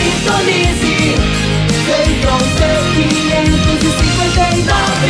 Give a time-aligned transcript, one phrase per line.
[0.00, 1.12] Sintonize.
[1.84, 5.04] Central C559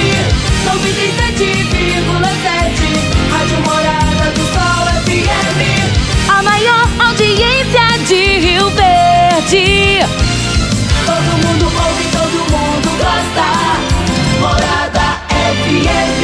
[0.65, 2.11] 97,7
[3.31, 5.61] Rádio Morada do Sol FM.
[6.29, 10.01] A maior audiência de Rio Verde.
[11.07, 13.49] Todo mundo ouve, todo mundo gosta.
[14.41, 15.07] Morada
[15.63, 16.23] FM.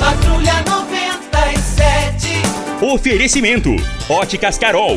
[0.00, 2.40] Patrulha 97.
[2.80, 3.76] Oferecimento:
[4.08, 4.96] Óticas Carol.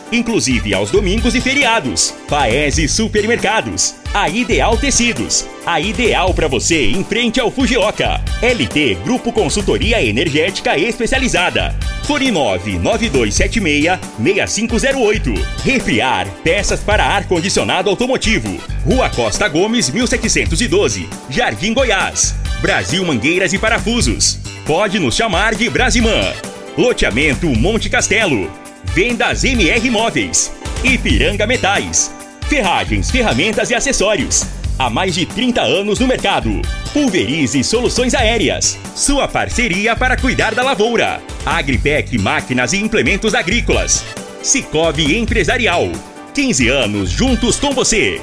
[0.11, 2.13] Inclusive aos domingos e feriados.
[2.27, 3.95] Paese Supermercados.
[4.13, 5.45] A Ideal Tecidos.
[5.65, 8.19] A ideal para você em frente ao Fujioka.
[8.41, 11.75] LT Grupo Consultoria Energética Especializada.
[12.03, 15.33] Fone 99276 6508.
[15.63, 16.27] Refriar.
[16.43, 18.59] Peças para ar-condicionado automotivo.
[18.83, 21.07] Rua Costa Gomes, 1712.
[21.29, 22.35] Jardim Goiás.
[22.61, 24.39] Brasil Mangueiras e Parafusos.
[24.65, 26.33] Pode nos chamar de Brasimã.
[26.77, 28.60] Loteamento Monte Castelo.
[28.93, 30.51] Vendas MR Móveis.
[30.83, 32.13] Ipiranga Metais.
[32.49, 34.43] Ferragens, ferramentas e acessórios.
[34.77, 36.61] Há mais de 30 anos no mercado.
[36.91, 38.77] Pulverize Soluções Aéreas.
[38.93, 41.21] Sua parceria para cuidar da lavoura.
[41.45, 44.03] Agripec Máquinas e Implementos Agrícolas.
[44.43, 45.89] Cicobi Empresarial.
[46.33, 48.19] 15 anos juntos com você.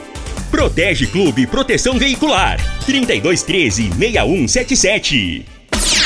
[0.50, 2.58] Protege Clube Proteção Veicular.
[2.84, 5.57] 3213 6177.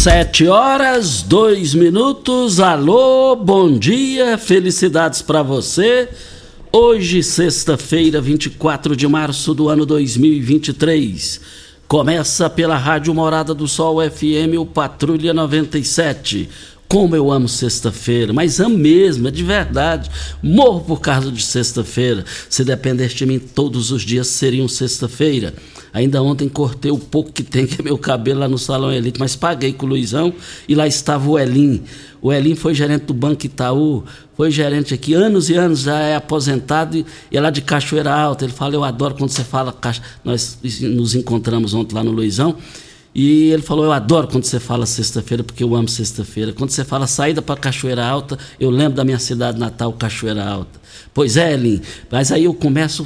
[0.00, 2.60] Sete horas, dois minutos.
[2.60, 6.08] Alô, bom dia, felicidades para você.
[6.72, 11.40] Hoje, sexta-feira, 24 de março do ano 2023.
[11.88, 16.48] Começa pela Rádio Morada do Sol FM, o Patrulha 97.
[16.88, 20.10] Como eu amo sexta-feira, mas amo mesmo, é de verdade.
[20.42, 22.24] Morro por causa de sexta-feira.
[22.48, 25.52] Se dependesse de mim, todos os dias seriam sexta-feira.
[25.92, 29.20] Ainda ontem cortei o pouco que tem, que é meu cabelo lá no Salão Elite,
[29.20, 30.32] mas paguei com o Luizão
[30.66, 31.82] e lá estava o Elim.
[32.22, 34.04] O Elim foi gerente do Banco Itaú,
[34.34, 38.46] foi gerente aqui, anos e anos, já é aposentado e é lá de Cachoeira Alta.
[38.46, 39.76] Ele fala, eu adoro quando você fala.
[40.24, 42.56] Nós nos encontramos ontem lá no Luizão.
[43.20, 46.52] E ele falou: Eu adoro quando você fala sexta-feira, porque eu amo sexta-feira.
[46.52, 50.80] Quando você fala saída para Cachoeira Alta, eu lembro da minha cidade natal, Cachoeira Alta.
[51.12, 53.04] Pois é, Elim, mas aí eu começo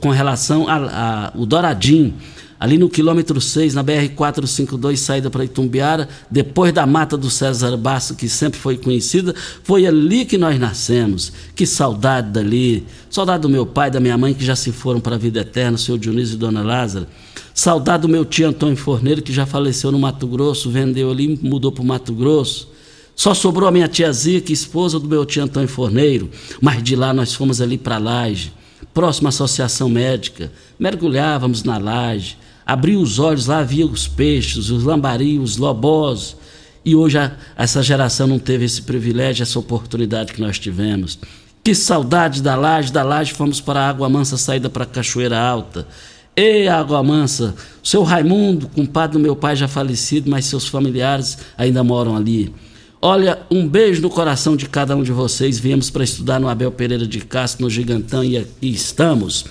[0.00, 2.12] com relação ao Douradinho.
[2.58, 8.16] Ali no quilômetro 6, na BR-452, saída para Itumbiara, depois da mata do César Basso,
[8.16, 11.32] que sempre foi conhecida, foi ali que nós nascemos.
[11.54, 12.84] Que saudade dali.
[13.08, 15.76] Saudade do meu pai, da minha mãe, que já se foram para a vida eterna,
[15.76, 17.06] o senhor Dionísio e dona Lázara.
[17.54, 21.70] Saudade do meu tio Antônio Forneiro, que já faleceu no Mato Grosso, vendeu ali mudou
[21.70, 22.68] para o Mato Grosso.
[23.14, 26.30] Só sobrou a minha tia Zica, esposa do meu tio Antônio Forneiro,
[26.60, 28.52] mas de lá nós fomos ali para a laje,
[28.94, 35.52] próxima associação médica, mergulhávamos na laje, abria os olhos, lá via os peixes, os lambarios,
[35.52, 36.36] os lobós,
[36.84, 41.18] e hoje a, essa geração não teve esse privilégio, essa oportunidade que nós tivemos.
[41.62, 45.38] Que saudade da laje, da laje fomos para a Água Mansa, saída para a Cachoeira
[45.38, 45.86] Alta.
[46.34, 51.84] Ei, Água Mansa, seu Raimundo, compadre do meu pai já falecido, mas seus familiares ainda
[51.84, 52.54] moram ali.
[53.02, 55.58] Olha, um beijo no coração de cada um de vocês.
[55.58, 59.44] Viemos para estudar no Abel Pereira de Castro, no Gigantão, e aqui estamos.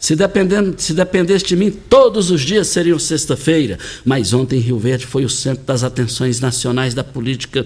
[0.00, 3.78] Se, dependendo, se dependesse de mim, todos os dias seriam sexta-feira.
[4.04, 7.64] Mas ontem Rio Verde foi o centro das atenções nacionais da política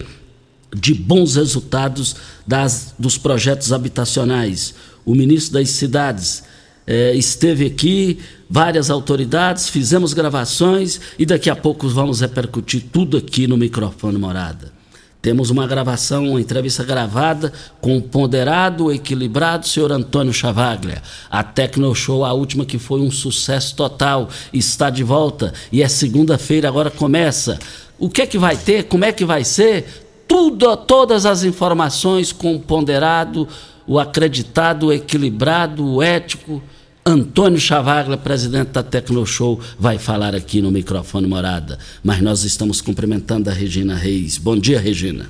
[0.76, 2.16] de bons resultados
[2.46, 4.74] das, dos projetos habitacionais.
[5.06, 6.42] O ministro das Cidades
[6.90, 8.18] eh, esteve aqui,
[8.48, 14.72] várias autoridades, fizemos gravações e daqui a pouco vamos repercutir tudo aqui no microfone Morada.
[15.20, 17.52] Temos uma gravação, uma entrevista gravada
[17.82, 21.02] com o ponderado, equilibrado senhor Antônio Chavaglia.
[21.30, 25.88] A Tecno Show, a última que foi um sucesso total, está de volta e é
[25.88, 27.58] segunda-feira, agora começa.
[27.98, 28.84] O que é que vai ter?
[28.84, 30.06] Como é que vai ser?
[30.26, 33.46] Tudo, todas as informações com o ponderado,
[33.86, 36.62] o acreditado, o equilibrado, o ético
[37.08, 41.78] Antônio Chavagla, presidente da Tecnoshow, vai falar aqui no microfone morada.
[42.04, 44.36] Mas nós estamos cumprimentando a Regina Reis.
[44.36, 45.26] Bom dia, Regina.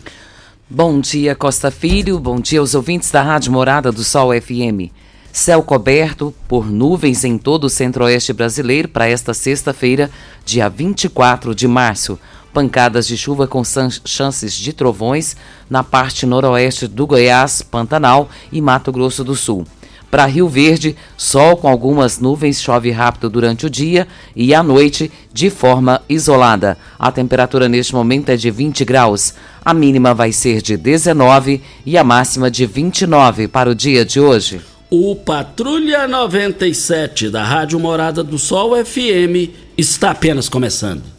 [0.69, 2.19] Bom dia, Costa Filho.
[2.19, 4.91] Bom dia aos ouvintes da Rádio Morada do Sol FM.
[5.33, 10.11] Céu coberto por nuvens em todo o centro-oeste brasileiro para esta sexta-feira,
[10.45, 12.19] dia 24 de março.
[12.53, 13.63] Pancadas de chuva com
[14.05, 15.37] chances de trovões
[15.71, 19.65] na parte noroeste do Goiás, Pantanal e Mato Grosso do Sul.
[20.11, 25.13] Para Rio Verde, sol com algumas nuvens, chove rápido durante o dia e à noite
[25.33, 26.79] de forma isolada.
[26.99, 29.35] A temperatura neste momento é de 20 graus.
[29.63, 34.19] A mínima vai ser de 19 e a máxima de 29 para o dia de
[34.19, 34.61] hoje.
[34.91, 41.18] O Patrulha 97 da Rádio Morada do Sol FM está apenas começando.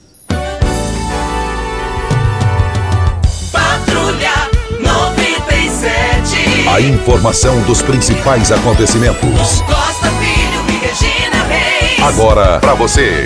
[6.71, 9.60] A informação dos principais acontecimentos.
[9.62, 12.00] Costa Filho e Regina Reis.
[12.00, 13.25] Agora para você.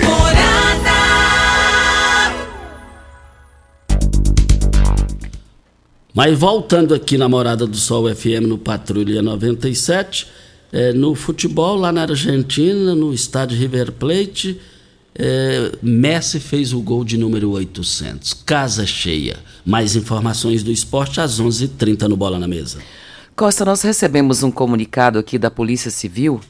[6.14, 10.26] Mas voltando aqui na Morada do Sol FM no Patrulha 97,
[10.72, 14.58] é, no futebol lá na Argentina, no estádio River Plate,
[15.14, 18.32] é, Messi fez o gol de número 800.
[18.32, 19.36] Casa cheia.
[19.66, 22.78] Mais informações do esporte às 11:30 h 30 no Bola na Mesa.
[23.36, 26.40] Costa, nós recebemos um comunicado aqui da Polícia Civil,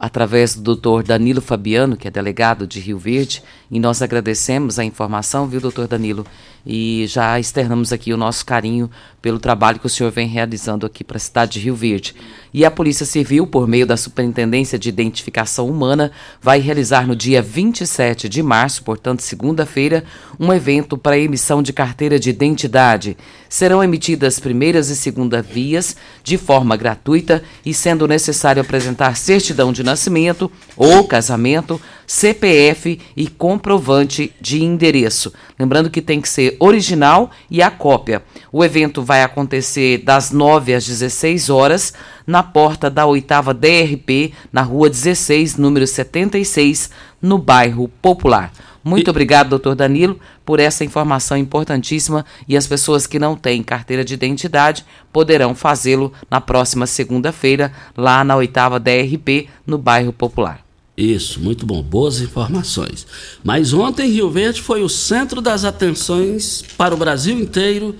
[0.00, 4.84] através do doutor Danilo Fabiano, que é delegado de Rio Verde, e nós agradecemos a
[4.84, 6.26] informação, viu, doutor Danilo?
[6.64, 8.90] E já externamos aqui o nosso carinho
[9.22, 12.14] pelo trabalho que o senhor vem realizando aqui para a cidade de Rio Verde.
[12.52, 16.10] E a Polícia Civil, por meio da Superintendência de Identificação Humana,
[16.40, 20.04] vai realizar no dia 27 de março, portanto, segunda-feira,
[20.38, 23.16] um evento para emissão de carteira de identidade.
[23.48, 29.82] Serão emitidas primeiras e segunda vias de forma gratuita e sendo necessário apresentar certidão de
[29.82, 35.32] nascimento ou casamento, CPF e comprovante de endereço.
[35.58, 38.22] Lembrando que tem que ser original e a cópia.
[38.50, 41.92] O evento vai acontecer das 9 às 16 horas
[42.26, 48.52] na porta da oitava DRP, na rua 16, número 76, no bairro Popular.
[48.82, 49.10] Muito e...
[49.10, 54.14] obrigado, doutor Danilo, por essa informação importantíssima e as pessoas que não têm carteira de
[54.14, 60.69] identidade poderão fazê-lo na próxima segunda-feira, lá na oitava DRP, no bairro Popular.
[61.00, 63.06] Isso, muito bom, boas informações.
[63.42, 67.96] Mas ontem Rio Verde foi o centro das atenções para o Brasil inteiro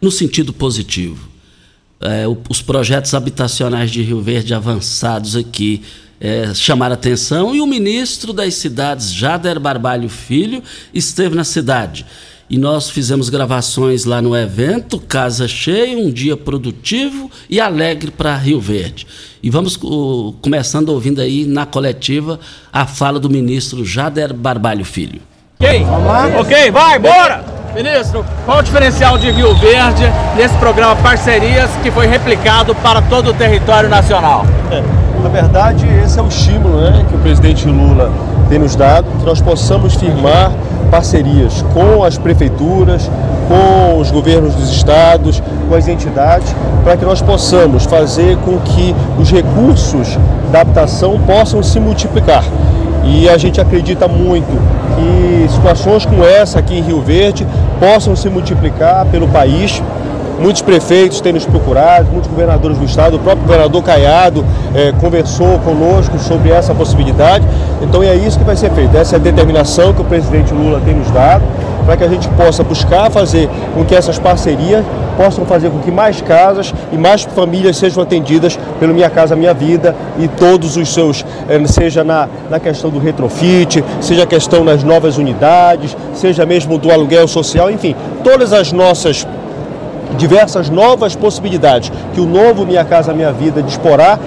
[0.00, 1.30] no sentido positivo.
[1.98, 5.82] É, os projetos habitacionais de Rio Verde avançados aqui
[6.20, 10.62] é, chamaram atenção e o ministro das cidades, Jader Barbalho Filho,
[10.92, 12.04] esteve na cidade
[12.52, 18.36] e nós fizemos gravações lá no evento, casa cheia, um dia produtivo e alegre para
[18.36, 19.06] Rio Verde.
[19.42, 22.38] E vamos uh, começando ouvindo aí na coletiva
[22.70, 25.22] a fala do ministro Jader Barbalho Filho.
[25.58, 26.26] Ok, Vamos lá?
[26.38, 27.42] ok, vai, bora!
[27.74, 30.04] Ministro, qual o diferencial de Rio Verde
[30.36, 34.44] nesse programa Parcerias que foi replicado para todo o território nacional?
[35.22, 38.10] Na verdade, esse é o estímulo né, que o presidente Lula
[38.48, 40.50] tem nos dado, que nós possamos firmar
[40.90, 43.08] parcerias com as prefeituras,
[43.48, 48.94] com os governos dos estados, com as entidades, para que nós possamos fazer com que
[49.18, 50.18] os recursos
[50.50, 52.44] da habitação possam se multiplicar.
[53.04, 54.60] E a gente acredita muito
[54.96, 57.46] que situações como essa aqui em Rio Verde
[57.78, 59.82] possam se multiplicar pelo país
[60.42, 64.44] Muitos prefeitos têm nos procurado, muitos governadores do estado, o próprio governador Caiado
[64.74, 67.46] eh, conversou conosco sobre essa possibilidade.
[67.80, 70.80] Então é isso que vai ser feito, essa é a determinação que o presidente Lula
[70.84, 71.44] tem nos dado
[71.86, 74.84] para que a gente possa buscar fazer com que essas parcerias
[75.16, 79.54] possam fazer com que mais casas e mais famílias sejam atendidas pelo Minha Casa Minha
[79.54, 84.64] Vida e todos os seus, eh, seja na, na questão do retrofit, seja a questão
[84.64, 87.94] das novas unidades, seja mesmo do aluguel social, enfim,
[88.24, 89.24] todas as nossas
[90.16, 94.18] diversas novas possibilidades que o novo Minha Casa Minha Vida disporá,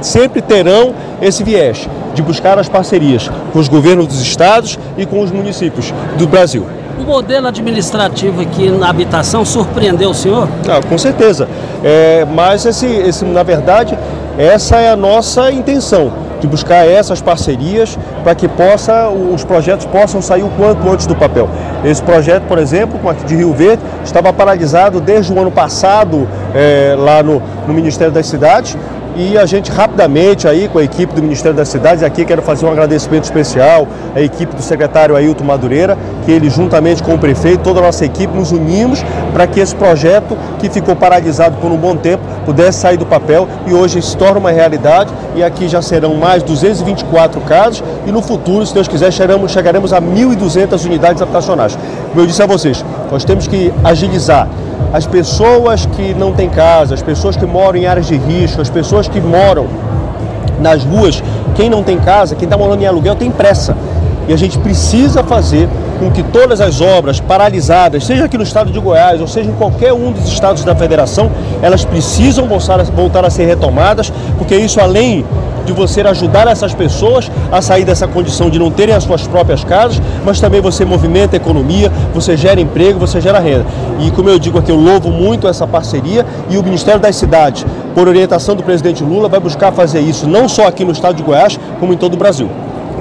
[0.00, 5.20] sempre terão esse viés de buscar as parcerias com os governos dos estados e com
[5.20, 6.66] os municípios do Brasil.
[6.98, 10.48] O modelo administrativo aqui na habitação surpreendeu o senhor?
[10.68, 11.48] Ah, com certeza.
[11.84, 13.96] É, mas, esse, esse, na verdade,
[14.36, 20.20] essa é a nossa intenção de buscar essas parcerias para que possa, os projetos possam
[20.20, 21.48] sair o quanto antes do papel.
[21.84, 26.28] Esse projeto, por exemplo, com aqui de Rio Verde, estava paralisado desde o ano passado
[26.54, 28.76] é, lá no, no Ministério das Cidades
[29.18, 32.64] e a gente rapidamente aí com a equipe do Ministério das Cidades, aqui quero fazer
[32.64, 37.64] um agradecimento especial à equipe do secretário Ailton Madureira, que ele juntamente com o prefeito,
[37.64, 41.76] toda a nossa equipe, nos unimos para que esse projeto, que ficou paralisado por um
[41.76, 45.82] bom tempo, pudesse sair do papel e hoje se torna uma realidade e aqui já
[45.82, 51.20] serão mais 224 casos e no futuro, se Deus quiser, chegaremos, chegaremos a 1.200 unidades
[51.20, 51.76] habitacionais.
[52.10, 54.46] Como eu disse a vocês, nós temos que agilizar
[54.92, 58.70] as pessoas que não têm casa, as pessoas que moram em áreas de risco, as
[58.70, 59.66] pessoas que moram
[60.60, 61.22] nas ruas,
[61.54, 63.76] quem não tem casa, quem está morando em aluguel tem pressa.
[64.26, 68.70] E a gente precisa fazer com que todas as obras paralisadas, seja aqui no estado
[68.70, 73.30] de Goiás ou seja em qualquer um dos estados da federação, elas precisam voltar a
[73.30, 75.24] ser retomadas, porque isso além
[75.68, 79.62] de você ajudar essas pessoas a sair dessa condição de não terem as suas próprias
[79.64, 83.66] casas, mas também você movimenta a economia, você gera emprego, você gera renda.
[84.00, 87.66] E como eu digo aqui, eu louvo muito essa parceria e o Ministério das Cidades,
[87.94, 91.22] por orientação do presidente Lula, vai buscar fazer isso não só aqui no estado de
[91.22, 92.48] Goiás, como em todo o Brasil.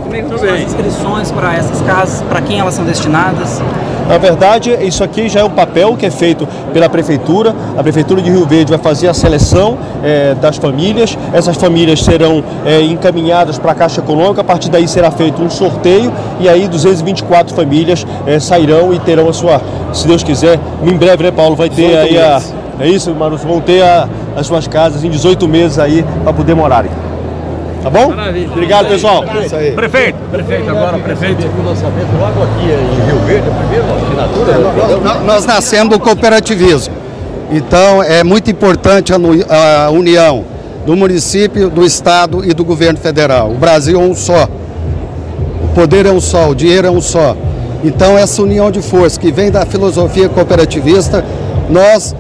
[0.08, 3.62] Como é as inscrições para essas casas, para quem elas são destinadas?
[4.08, 7.54] Na verdade, isso aqui já é um papel que é feito pela Prefeitura.
[7.78, 11.18] A Prefeitura de Rio Verde vai fazer a seleção é, das famílias.
[11.34, 14.40] Essas famílias serão é, encaminhadas para a Caixa Econômica.
[14.40, 19.28] A partir daí será feito um sorteio e aí 224 famílias é, sairão e terão
[19.28, 19.62] a sua,
[19.92, 21.56] se Deus quiser, em breve, né, Paulo?
[21.56, 22.42] Vai ter aí a.
[22.80, 23.46] É isso, Marusso?
[23.46, 26.92] Vão ter a, as suas casas em 18 meses aí para poder morarem.
[27.88, 28.10] Tá bom?
[28.14, 28.50] Maravilha.
[28.52, 29.24] Obrigado, pessoal.
[29.46, 29.72] Isso aí.
[29.72, 30.18] Prefeito.
[30.30, 31.48] Prefeito agora, prefeito.
[31.58, 35.00] O lançamento logo aqui em Rio Verde, a primeira assinatura.
[35.04, 36.94] Nós, nós- nascemos do cooperativismo.
[37.50, 40.44] Então é muito importante a, união
[40.86, 43.52] do município, do estado e do governo federal.
[43.52, 44.50] O Brasil é um só.
[45.64, 47.38] O poder é um só, o dinheiro é um só.
[47.86, 51.24] Então essa união de forças que vem da filosofia cooperativista,
[51.70, 52.14] nós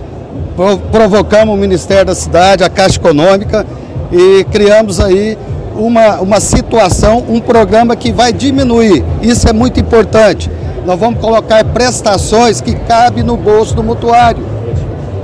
[0.55, 3.65] pro- provocamos o Ministério da Cidade, a Caixa Econômica
[4.11, 5.37] e criamos aí
[5.77, 9.03] uma, uma situação, um programa que vai diminuir.
[9.21, 10.49] Isso é muito importante.
[10.85, 14.43] Nós vamos colocar prestações que cabem no bolso do mutuário.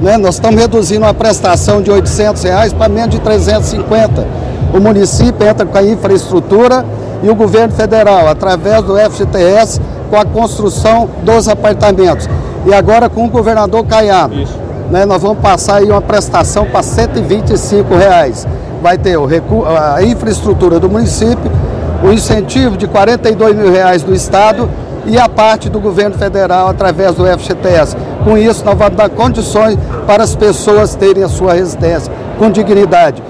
[0.02, 0.18] né?
[0.18, 4.28] Nós estamos reduzindo uma prestação de 800 reais para menos de 350.
[4.74, 6.86] O município entra com a infraestrutura
[7.22, 9.80] e o governo federal, através do FGTS,
[10.10, 12.28] com a construção dos apartamentos.
[12.66, 14.36] E agora com o governador Caiado.
[14.92, 15.06] Né?
[15.06, 18.46] Nós vamos passar aí uma prestação para 125 reais.
[18.84, 21.50] Vai ter a infraestrutura do município,
[22.04, 24.70] o incentivo de 42 mil reais do Estado
[25.06, 27.96] e a parte do governo federal através do FGTS.
[28.26, 33.24] Com isso, nós vamos dar condições para as pessoas terem a sua residência com dignidade.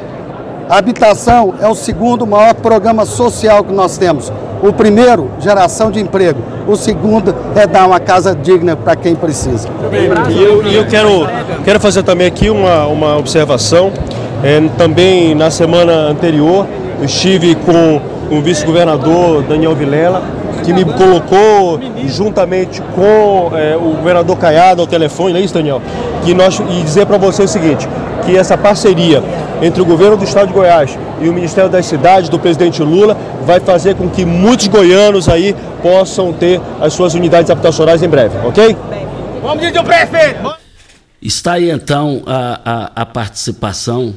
[0.67, 4.33] A habitação é o segundo maior programa social que nós temos.
[4.63, 6.41] O primeiro, geração de emprego.
[6.67, 9.67] O segundo é dar uma casa digna para quem precisa.
[10.31, 11.27] E eu, eu quero,
[11.63, 13.91] quero fazer também aqui uma, uma observação.
[14.43, 16.67] É, também na semana anterior
[17.01, 20.23] estive com, o vice-governador Daniel Vilela,
[20.63, 25.81] que me colocou juntamente com é, o governador Caiado ao telefone, não é isso, Daniel?
[26.23, 27.87] Que nós, e dizer para você o seguinte,
[28.25, 29.21] que essa parceria
[29.61, 33.15] entre o governo do estado de Goiás e o Ministério das Cidades do presidente Lula
[33.45, 38.35] vai fazer com que muitos goianos aí possam ter as suas unidades habitacionais em breve,
[38.45, 38.75] ok?
[39.41, 40.55] Vamos dizer o prefeito.
[41.21, 42.59] Está aí então a,
[42.95, 44.13] a, a participação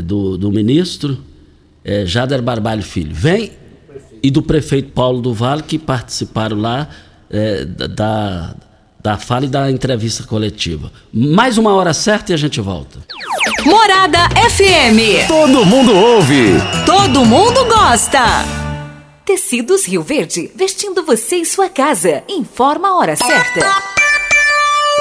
[0.00, 1.18] do, do ministro
[1.84, 3.14] eh, Jader Barbalho Filho.
[3.14, 3.52] Vem
[4.22, 6.88] e do prefeito Paulo do Vale, que participaram lá
[7.30, 8.54] eh, da,
[9.02, 10.90] da fala e da entrevista coletiva.
[11.12, 13.00] Mais uma hora certa e a gente volta.
[13.64, 14.18] Morada
[14.50, 15.28] FM.
[15.28, 16.54] Todo mundo ouve.
[16.86, 18.20] Todo mundo gosta.
[19.24, 22.22] Tecidos Rio Verde, vestindo você e sua casa.
[22.28, 24.03] Informa a hora certa.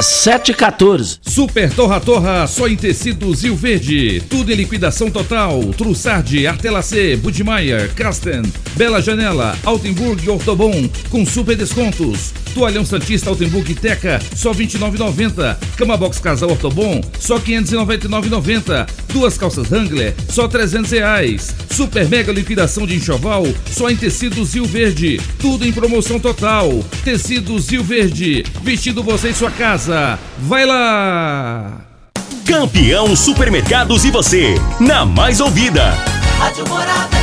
[0.02, 1.20] 7h14.
[1.22, 4.22] Super Torra Torra, só em tecidos Rio Verde.
[4.30, 5.62] Tudo em liquidação total.
[5.78, 8.44] Trussardi, Artelacê, Budmeier, Casten,
[8.76, 12.34] Bela Janela, Altenburg e Ortobon, com super descontos.
[12.54, 15.58] Toalhão Santista Altenburg e Teca, só R$ 29,90.
[15.78, 18.88] Cama Box Casal Ortobon, só R$ 599,90.
[19.12, 21.56] Duas calças Wrangler, só 300 reais.
[21.70, 25.20] Super mega liquidação de enxoval, só em tecidos Rio Verde.
[25.40, 26.84] Tudo em promoção total.
[27.04, 30.20] Tecidos Rio Verde, vestindo você em sua casa.
[30.40, 31.82] Vai lá!
[32.46, 35.92] Campeão Supermercados e você, na mais ouvida.
[36.38, 37.23] Rádio Morada.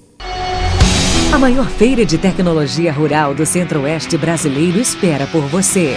[1.33, 5.95] A maior feira de tecnologia rural do Centro-Oeste brasileiro espera por você.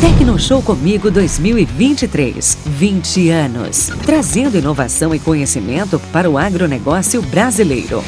[0.00, 2.56] Tecnoshow Comigo 2023.
[2.64, 3.90] 20 anos.
[4.06, 8.02] Trazendo inovação e conhecimento para o agronegócio brasileiro.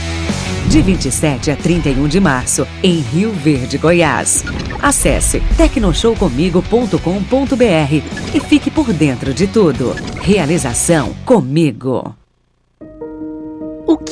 [0.69, 4.43] De 27 a 31 de março, em Rio Verde, Goiás.
[4.81, 9.95] Acesse tecnoshowcomigo.com.br e fique por dentro de tudo.
[10.23, 12.22] Realização Comigo.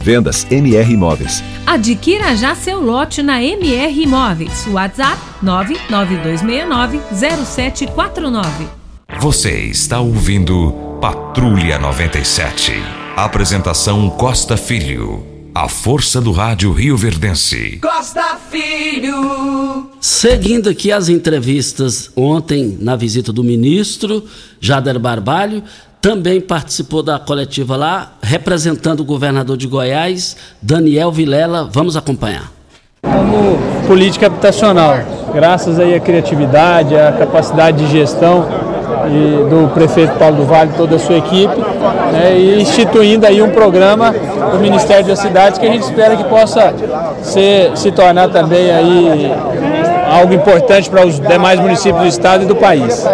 [0.00, 1.42] Vendas MR Imóveis.
[1.66, 4.66] Adquira já seu lote na MR Imóveis.
[4.70, 8.44] WhatsApp 992690749.
[9.20, 12.72] Você está ouvindo Patrulha 97.
[13.16, 15.26] Apresentação Costa Filho.
[15.54, 17.78] A força do rádio Rio Verdense.
[17.82, 19.90] Costa Filho.
[20.00, 24.24] Seguindo aqui as entrevistas ontem na visita do ministro
[24.60, 25.64] Jader Barbalho,
[26.00, 31.68] também participou da coletiva lá, representando o governador de Goiás, Daniel Vilela.
[31.70, 32.50] Vamos acompanhar.
[33.02, 34.98] Como política habitacional,
[35.32, 38.46] graças aí à criatividade, à capacidade de gestão
[39.06, 41.54] e do prefeito Paulo do Vale e toda a sua equipe,
[42.12, 46.24] né, e instituindo aí um programa do Ministério das Cidades que a gente espera que
[46.24, 46.74] possa
[47.22, 49.32] ser, se tornar também aí
[50.10, 53.06] algo importante para os demais municípios do estado e do país.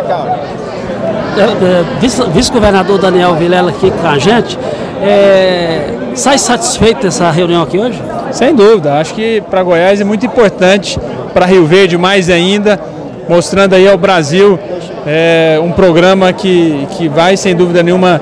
[2.33, 4.59] Vice-governador Daniel Vilela aqui com a gente,
[5.03, 8.01] é, sai satisfeito dessa reunião aqui hoje?
[8.31, 10.99] Sem dúvida, acho que para Goiás é muito importante,
[11.33, 12.81] para Rio Verde mais ainda,
[13.29, 14.59] mostrando aí ao Brasil
[15.07, 18.21] é, um programa que, que vai, sem dúvida nenhuma,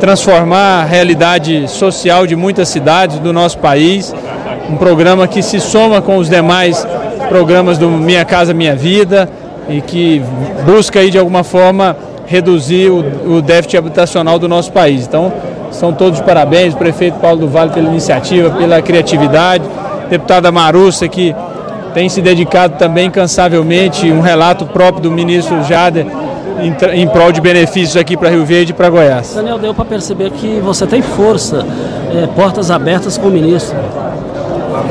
[0.00, 4.14] transformar a realidade social de muitas cidades do nosso país,
[4.68, 6.86] um programa que se soma com os demais
[7.28, 9.28] programas do Minha Casa Minha Vida
[9.68, 10.22] e que
[10.64, 15.06] busca aí de alguma forma reduzir o, o déficit habitacional do nosso país.
[15.06, 15.32] Então,
[15.70, 19.64] são todos parabéns, o prefeito Paulo do Vale pela iniciativa, pela criatividade,
[20.08, 21.34] deputada Marussa que
[21.94, 26.06] tem se dedicado também cansavelmente, um relato próprio do ministro Jader
[26.60, 29.32] em, em prol de benefícios aqui para Rio Verde e para Goiás.
[29.34, 31.64] Daniel, deu para perceber que você tem força,
[32.14, 33.76] é, portas abertas com o ministro.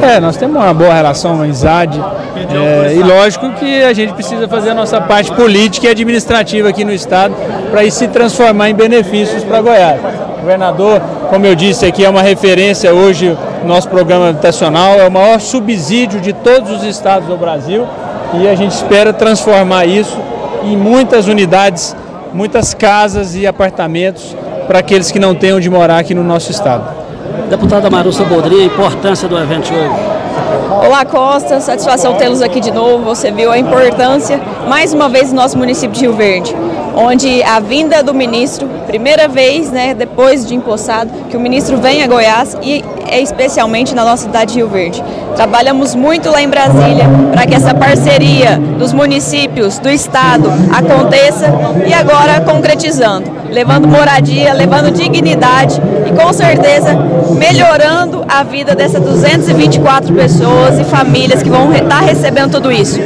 [0.01, 2.01] É, nós temos uma boa relação, uma amizade.
[2.35, 6.83] É, e lógico que a gente precisa fazer a nossa parte política e administrativa aqui
[6.83, 7.33] no Estado
[7.71, 9.99] para ir se transformar em benefícios para Goiás.
[10.37, 15.07] O governador, como eu disse aqui, é uma referência hoje no nosso programa habitacional, é
[15.07, 17.87] o maior subsídio de todos os estados do Brasil
[18.33, 20.17] e a gente espera transformar isso
[20.63, 21.95] em muitas unidades,
[22.33, 24.35] muitas casas e apartamentos
[24.67, 27.04] para aqueles que não tenham de morar aqui no nosso estado.
[27.49, 30.85] Deputada Marussa Bodrinha, a importância do evento hoje.
[30.85, 33.03] Olá Costa, satisfação tê-los aqui de novo.
[33.05, 36.55] Você viu a importância, mais uma vez, do nosso município de Rio Verde,
[36.95, 42.03] onde a vinda do ministro Primeira vez, né, depois de empossado, que o ministro vem
[42.03, 45.03] a Goiás e é especialmente na nossa cidade de Rio Verde.
[45.35, 51.51] Trabalhamos muito lá em Brasília para que essa parceria dos municípios, do estado aconteça
[51.85, 55.81] e agora concretizando, levando moradia, levando dignidade
[56.15, 56.95] com certeza
[57.37, 62.99] melhorando a vida dessas 224 pessoas e famílias que vão estar recebendo tudo isso.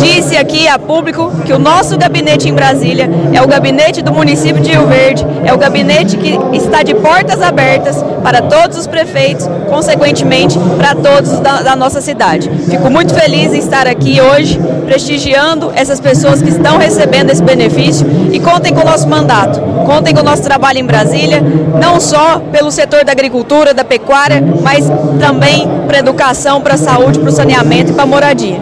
[0.00, 4.60] Disse aqui a público que o nosso gabinete em Brasília é o gabinete do município
[4.60, 9.48] de Rio Verde, é o gabinete que está de portas abertas para todos os prefeitos,
[9.68, 12.50] consequentemente para todos da, da nossa cidade.
[12.68, 18.06] Fico muito feliz em estar aqui hoje prestigiando essas pessoas que estão recebendo esse benefício
[18.32, 21.40] e contem com o nosso mandato, contem com o nosso trabalho em Brasília,
[21.80, 26.78] não só pelo setor da agricultura, da pecuária, mas também para a educação, para a
[26.78, 28.60] saúde, para o saneamento e para a moradia.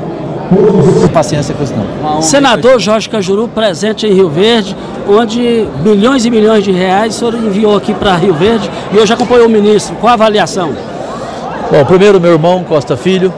[1.13, 2.23] Paciência com isso não.
[2.23, 4.75] Senador Jorge Cajuru, presente em Rio Verde,
[5.09, 9.13] onde milhões e milhões de reais o senhor enviou aqui para Rio Verde e hoje
[9.13, 9.95] acompanhou o ministro.
[9.97, 10.75] Qual a avaliação?
[11.71, 13.33] Bom, primeiro meu irmão Costa Filho,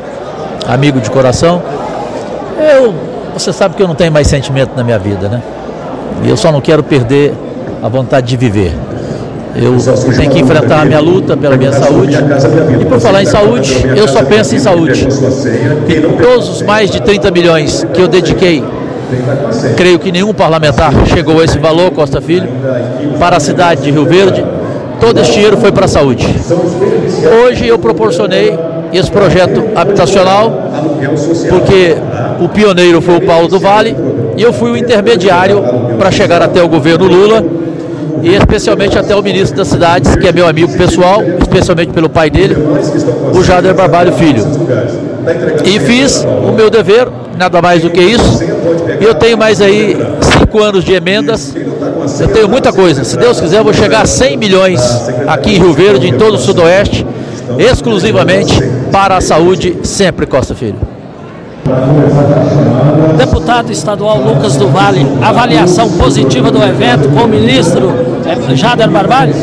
[0.69, 1.61] amigo de coração.
[2.59, 2.95] Eu,
[3.35, 5.43] você sabe que eu não tenho mais sentimento na minha vida, né?
[6.23, 7.35] E eu só não quero perder
[7.83, 8.73] a vontade de viver.
[9.55, 9.77] Eu
[10.17, 12.17] tenho que enfrentar a minha luta pela minha saúde.
[12.81, 15.07] E por falar em saúde, eu só penso em saúde.
[15.89, 18.63] E todos os mais de 30 milhões que eu dediquei,
[19.77, 22.49] creio que nenhum parlamentar chegou a esse valor, Costa Filho,
[23.19, 24.45] para a cidade de Rio Verde.
[25.01, 26.27] Todo esse dinheiro foi para a saúde.
[27.45, 28.57] Hoje eu proporcionei
[28.93, 30.71] esse projeto habitacional,
[31.49, 31.97] porque
[32.41, 33.97] o pioneiro foi o Paulo do Vale
[34.37, 35.63] e eu fui o intermediário
[35.99, 37.45] para chegar até o governo Lula
[38.23, 42.31] e especialmente até o ministro das cidades, que é meu amigo pessoal, especialmente pelo pai
[42.31, 42.57] dele,
[43.35, 44.45] o Jader Barbalho Filho.
[45.65, 48.43] E fiz o meu dever, nada mais do que isso.
[49.01, 51.55] E eu tenho mais aí cinco anos de emendas.
[52.19, 53.05] Eu tenho muita coisa.
[53.05, 54.81] Se Deus quiser, eu vou chegar a 100 milhões
[55.27, 57.07] aqui em Rio Verde, em todo o Sudoeste,
[57.59, 58.61] exclusivamente
[58.93, 60.77] para a saúde, sempre Costa Filho.
[63.17, 67.93] Deputado estadual Lucas do Vale, avaliação positiva do evento com o ministro
[68.55, 69.35] Jader Barbalho?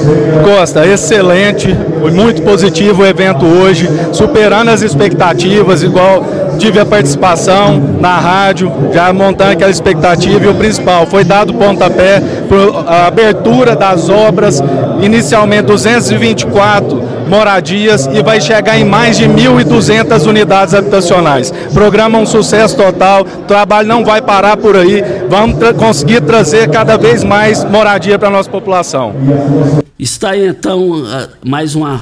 [0.43, 6.25] Costa, excelente, foi muito positivo o evento hoje, superando as expectativas, igual
[6.57, 12.21] tive a participação na rádio, já montando aquela expectativa e o principal, foi dado pontapé
[12.47, 14.61] para a abertura das obras,
[15.01, 21.51] inicialmente 224 moradias e vai chegar em mais de 1.200 unidades habitacionais.
[21.73, 26.97] Programa um sucesso total, trabalho não vai parar por aí, vamos tra conseguir trazer cada
[26.97, 29.13] vez mais moradia para a nossa população.
[29.99, 31.03] Está aí então
[31.45, 32.01] mais uma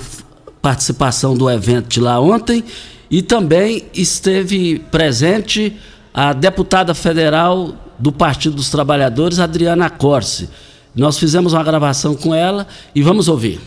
[0.61, 2.63] participação do evento de lá ontem
[3.09, 5.75] e também esteve presente
[6.13, 10.49] a deputada federal do Partido dos Trabalhadores, Adriana Corse.
[10.95, 13.59] Nós fizemos uma gravação com ela e vamos ouvir.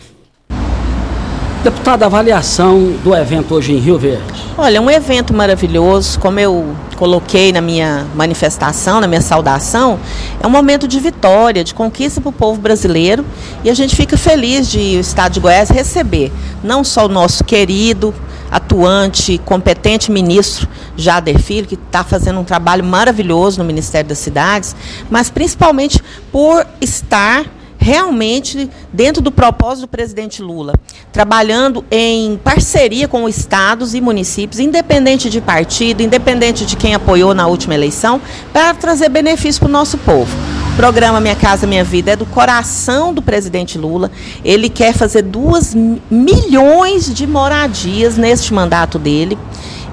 [1.61, 4.23] Deputada, avaliação do evento hoje em Rio Verde.
[4.57, 9.99] Olha, um evento maravilhoso, como eu coloquei na minha manifestação, na minha saudação,
[10.41, 13.25] é um momento de vitória, de conquista para o povo brasileiro
[13.61, 16.31] e a gente fica feliz de o Estado de Goiás receber
[16.63, 18.15] não só o nosso querido,
[18.49, 24.73] atuante, competente ministro Jader Filho, que está fazendo um trabalho maravilhoso no Ministério das Cidades,
[25.09, 27.45] mas principalmente por estar
[27.79, 30.73] realmente dentro do propósito do presidente Lula,
[31.13, 37.47] trabalhando em parceria com estados e municípios, independente de partido, independente de quem apoiou na
[37.47, 40.35] última eleição, para trazer benefício para o nosso povo.
[40.73, 44.11] O programa Minha Casa Minha Vida é do coração do presidente Lula.
[44.43, 45.73] Ele quer fazer duas
[46.11, 49.37] milhões de moradias neste mandato dele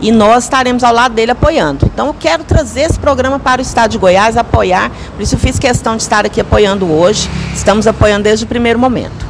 [0.01, 1.87] e nós estaremos ao lado dele apoiando.
[1.87, 5.39] Então, eu quero trazer esse programa para o Estado de Goiás, apoiar, por isso eu
[5.39, 7.29] fiz questão de estar aqui apoiando hoje.
[7.55, 9.26] Estamos apoiando desde o primeiro momento.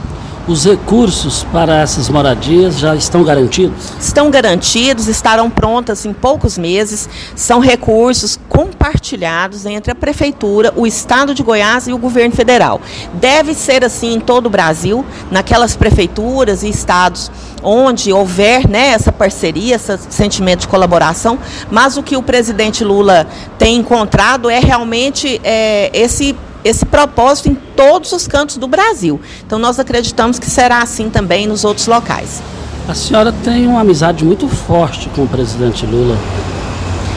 [0.49, 3.93] Os recursos para essas moradias já estão garantidos?
[3.99, 7.09] Estão garantidos, estarão prontas em poucos meses.
[7.35, 12.81] São recursos compartilhados entre a Prefeitura, o Estado de Goiás e o governo federal.
[13.15, 17.29] Deve ser assim em todo o Brasil, naquelas prefeituras e estados
[17.61, 21.37] onde houver né, essa parceria, esse sentimento de colaboração,
[21.69, 23.27] mas o que o presidente Lula
[23.59, 29.21] tem encontrado é realmente é, esse esse propósito em todos os cantos do Brasil.
[29.47, 32.43] Então nós acreditamos que será assim também nos outros locais.
[32.89, 36.17] A senhora tem uma amizade muito forte com o presidente Lula.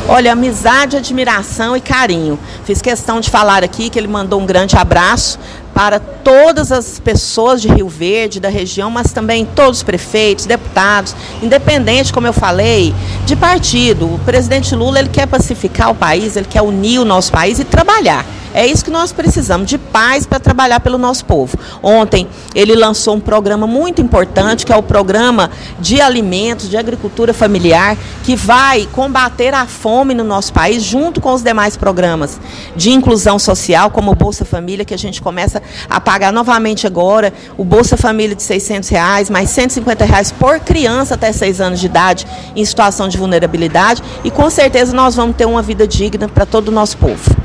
[0.07, 2.39] Olha, amizade, admiração e carinho.
[2.63, 5.37] Fiz questão de falar aqui que ele mandou um grande abraço
[5.73, 11.15] para todas as pessoas de Rio Verde, da região, mas também todos os prefeitos, deputados,
[11.43, 12.93] independente, como eu falei,
[13.25, 14.07] de partido.
[14.07, 17.63] O presidente Lula ele quer pacificar o país, ele quer unir o nosso país e
[17.63, 21.57] trabalhar É isso que nós precisamos, de paz para trabalhar pelo nosso povo.
[21.83, 27.33] Ontem ele lançou um programa muito importante, que é o programa de alimentos, de agricultura
[27.33, 32.39] familiar, que vai combater a fome no nosso país, junto com os demais programas
[32.75, 37.31] de inclusão social, como o Bolsa Família, que a gente começa a pagar novamente agora,
[37.57, 41.85] o Bolsa Família de 600 reais, mais 150 reais por criança até 6 anos de
[41.85, 46.45] idade em situação de vulnerabilidade, e com certeza nós vamos ter uma vida digna para
[46.45, 47.38] todo o nosso povo.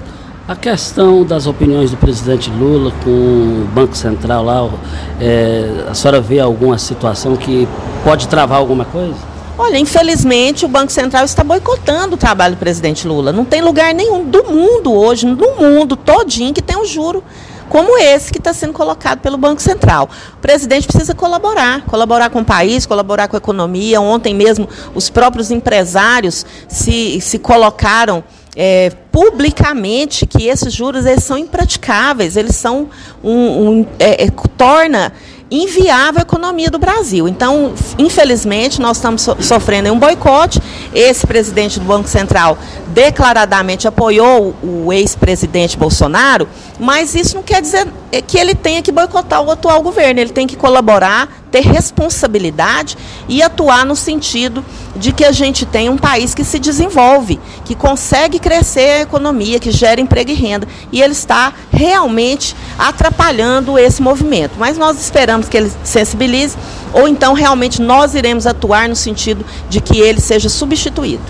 [0.46, 4.70] A questão das opiniões do presidente Lula com o Banco Central lá,
[5.18, 7.66] é, a senhora vê alguma situação que
[8.04, 9.16] pode travar alguma coisa?
[9.56, 13.32] Olha, infelizmente o Banco Central está boicotando o trabalho do presidente Lula.
[13.32, 17.24] Não tem lugar nenhum do mundo hoje, no mundo todinho, que tem um juro
[17.70, 20.10] como esse que está sendo colocado pelo Banco Central.
[20.34, 23.98] O presidente precisa colaborar, colaborar com o país, colaborar com a economia.
[23.98, 28.22] Ontem mesmo os próprios empresários se, se colocaram
[28.56, 32.88] é, publicamente que esses juros eles são impraticáveis, eles são
[33.22, 35.12] um, um é, é, torna
[35.50, 37.28] inviável a economia do Brasil.
[37.28, 40.60] Então, infelizmente, nós estamos so sofrendo um boicote.
[40.92, 47.86] Esse presidente do Banco Central declaradamente apoiou o ex-presidente Bolsonaro, mas isso não quer dizer
[48.26, 50.20] que ele tenha que boicotar o atual governo.
[50.20, 52.96] Ele tem que colaborar, ter responsabilidade
[53.28, 54.64] e atuar no sentido
[54.96, 59.60] de que a gente tenha um país que se desenvolve, que consegue crescer a economia,
[59.60, 60.66] que gera emprego e renda.
[60.90, 64.54] E ele está realmente atrapalhando esse movimento.
[64.58, 66.56] Mas nós esperamos que ele sensibilize,
[66.92, 71.22] ou então realmente nós iremos atuar no sentido de que ele seja substituído.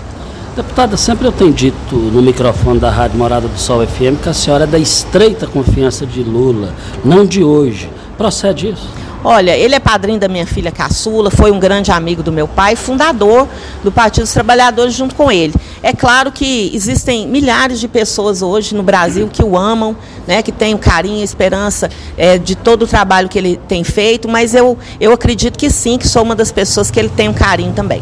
[0.55, 4.33] Deputada, sempre eu tenho dito no microfone da Rádio Morada do Sol FM que a
[4.33, 7.89] senhora é da estreita confiança de Lula, não de hoje.
[8.17, 8.87] Procede isso?
[9.21, 12.77] Olha, ele é padrinho da minha filha caçula, foi um grande amigo do meu pai,
[12.77, 13.49] fundador
[13.83, 15.53] do Partido dos Trabalhadores junto com ele.
[15.83, 19.93] É claro que existem milhares de pessoas hoje no Brasil que o amam,
[20.25, 23.83] né, que têm o carinho e esperança é, de todo o trabalho que ele tem
[23.83, 27.27] feito, mas eu, eu acredito que sim, que sou uma das pessoas que ele tem
[27.27, 28.01] um carinho também.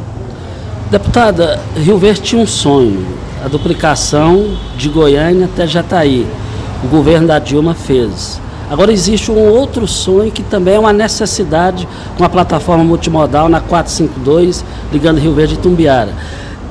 [0.89, 3.06] Deputada, Rio Verde tinha um sonho,
[3.43, 6.28] a duplicação de Goiânia até Jataí.
[6.84, 8.39] O governo da Dilma fez.
[8.69, 13.60] Agora existe um outro sonho que também é uma necessidade com a plataforma multimodal na
[13.60, 16.13] 452, ligando Rio Verde e Tumbiara.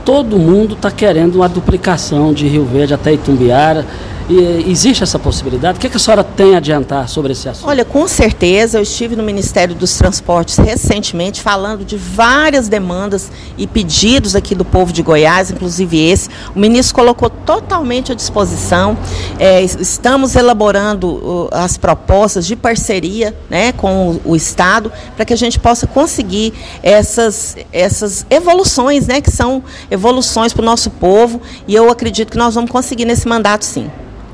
[0.04, 3.86] Todo mundo está querendo uma duplicação de Rio Verde até Itumbiara.
[4.28, 5.78] E existe essa possibilidade?
[5.78, 7.68] O que, é que a senhora tem a adiantar sobre esse assunto?
[7.68, 13.66] Olha, com certeza, eu estive no Ministério dos Transportes recentemente falando de várias demandas e
[13.66, 16.28] pedidos aqui do povo de Goiás, inclusive esse.
[16.54, 18.96] O ministro colocou totalmente à disposição.
[19.38, 25.58] É, estamos elaborando as propostas de parceria né, com o Estado para que a gente
[25.58, 31.40] possa conseguir essas, essas evoluções, né, que são evoluções para o nosso povo.
[31.66, 33.90] E eu acredito que nós vamos conseguir nesse mandato, sim.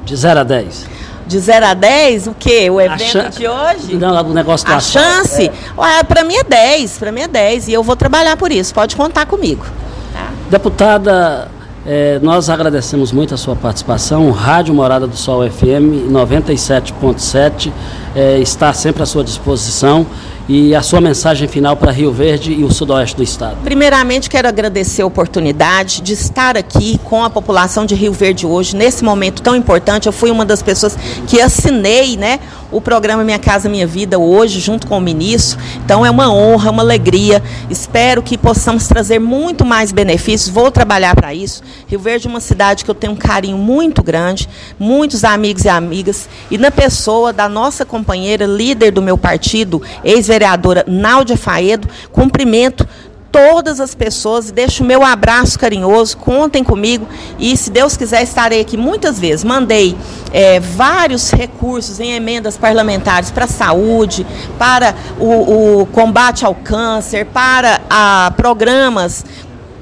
[0.08, 0.86] De 0 a 10.
[1.26, 2.70] De 0 a 10, o quê?
[2.70, 3.28] O evento chan...
[3.28, 3.94] de hoje?
[3.96, 5.50] Não, o negócio A chance?
[5.50, 6.02] É.
[6.02, 7.68] Para mim é 10, para mim é 10.
[7.68, 9.66] E eu vou trabalhar por isso, pode contar comigo.
[10.14, 10.30] Tá?
[10.48, 11.48] Deputada,
[11.86, 14.30] é, nós agradecemos muito a sua participação.
[14.30, 17.70] Rádio Morada do Sol FM 97.7
[18.16, 20.06] é, está sempre à sua disposição
[20.48, 23.58] e a sua mensagem final para Rio Verde e o sudoeste do estado.
[23.62, 28.74] Primeiramente, quero agradecer a oportunidade de estar aqui com a população de Rio Verde hoje,
[28.74, 30.06] nesse momento tão importante.
[30.06, 32.40] Eu fui uma das pessoas que assinei né,
[32.72, 35.58] o programa Minha Casa Minha Vida hoje, junto com o ministro.
[35.84, 37.42] Então, é uma honra, uma alegria.
[37.68, 40.48] Espero que possamos trazer muito mais benefícios.
[40.48, 41.62] Vou trabalhar para isso.
[41.86, 45.68] Rio Verde é uma cidade que eu tenho um carinho muito grande, muitos amigos e
[45.68, 51.88] amigas, e na pessoa da nossa companheira, líder do meu partido, ex vereadora Náudia Faedo,
[52.12, 52.86] cumprimento
[53.30, 57.06] todas as pessoas, deixo o meu abraço carinhoso, contem comigo
[57.38, 59.44] e, se Deus quiser, estarei aqui muitas vezes.
[59.44, 59.96] Mandei
[60.32, 64.26] é, vários recursos em emendas parlamentares para a saúde,
[64.58, 69.24] para o, o combate ao câncer, para a, programas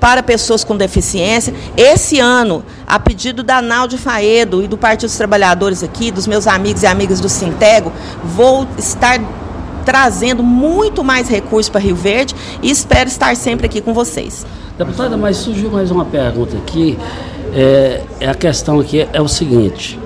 [0.01, 1.55] para pessoas com deficiência.
[1.77, 6.47] Esse ano, a pedido da Naldi Faedo e do Partido dos Trabalhadores aqui, dos meus
[6.47, 7.93] amigos e amigas do Sintego,
[8.23, 9.19] vou estar
[9.87, 14.45] trazendo muito mais recursos para Rio Verde e espero estar sempre aqui com vocês.
[14.77, 16.99] Deputada, mas surgiu mais uma pergunta aqui.
[17.55, 19.99] É, é a questão aqui é o seguinte: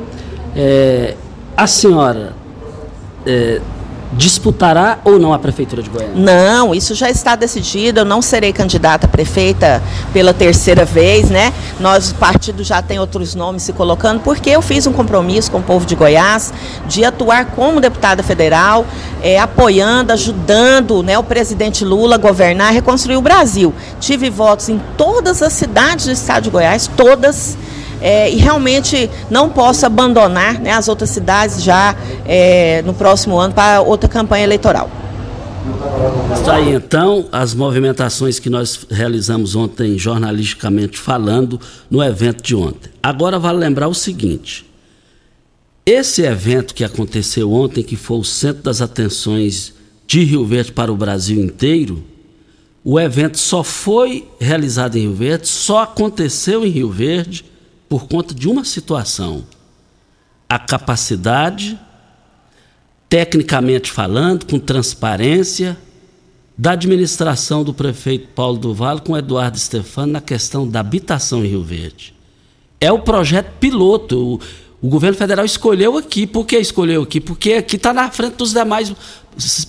[0.55, 1.16] é,
[1.57, 2.35] a senhora
[3.27, 3.61] é,
[4.12, 6.14] disputará ou não a prefeitura de Goiânia?
[6.16, 8.01] Não, isso já está decidido.
[8.01, 11.53] Eu não serei candidata a prefeita pela terceira vez, né?
[11.79, 15.59] Nós, o partido já tem outros nomes se colocando, porque eu fiz um compromisso com
[15.59, 16.53] o povo de Goiás
[16.87, 18.85] de atuar como deputada federal,
[19.23, 23.75] é, apoiando, ajudando né, o presidente Lula a governar reconstruir o Brasil.
[24.01, 27.57] Tive votos em todas as cidades do estado de Goiás, todas
[28.00, 33.54] é, e realmente não possa abandonar né, as outras cidades já é, no próximo ano
[33.54, 34.90] para outra campanha eleitoral.
[36.34, 41.60] Está aí então as movimentações que nós realizamos ontem, jornalisticamente falando,
[41.90, 42.90] no evento de ontem.
[43.02, 44.64] Agora vale lembrar o seguinte:
[45.84, 49.74] esse evento que aconteceu ontem, que foi o centro das atenções
[50.06, 52.02] de Rio Verde para o Brasil inteiro,
[52.82, 57.44] o evento só foi realizado em Rio Verde, só aconteceu em Rio Verde
[57.90, 59.44] por conta de uma situação:
[60.48, 61.76] a capacidade,
[63.09, 65.76] tecnicamente falando, com transparência,
[66.57, 71.48] da administração do prefeito Paulo do Vale com Eduardo Stefano na questão da habitação em
[71.48, 72.14] Rio Verde.
[72.81, 74.40] É o projeto piloto.
[74.81, 76.26] O, o governo federal escolheu aqui.
[76.26, 77.20] Por que escolheu aqui?
[77.20, 78.92] Porque aqui está na frente dos demais,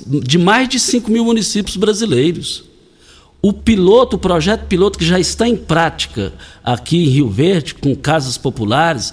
[0.05, 2.65] de mais de 5 mil municípios brasileiros.
[3.41, 6.31] O piloto, o projeto piloto que já está em prática
[6.63, 9.11] aqui em Rio Verde, com casas populares,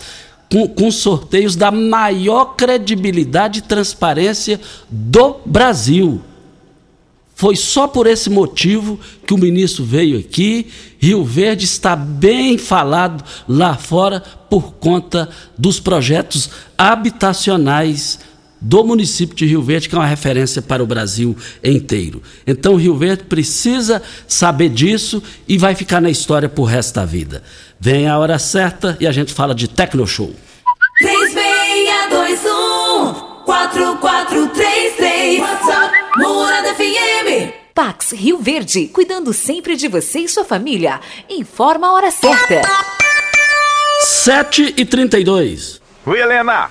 [0.50, 4.60] com, com sorteios da maior credibilidade e transparência
[4.90, 6.20] do Brasil.
[7.34, 10.66] Foi só por esse motivo que o ministro veio aqui.
[10.98, 18.18] Rio Verde está bem falado lá fora por conta dos projetos habitacionais
[18.60, 22.22] do município de Rio Verde, que é uma referência para o Brasil inteiro.
[22.46, 27.42] Então, Rio Verde precisa saber disso e vai ficar na história por resto da vida.
[27.78, 30.34] Vem a hora certa e a gente fala de Tecno Show.
[30.98, 41.00] 3621 4433 WhatsApp Morada FM Pax Rio Verde, cuidando sempre de você e sua família.
[41.30, 42.62] Informa a hora certa.
[44.00, 46.70] 7 e 32 Oi, Helena!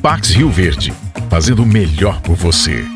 [0.00, 0.92] Pax Rio Verde,
[1.28, 2.95] fazendo o melhor por você.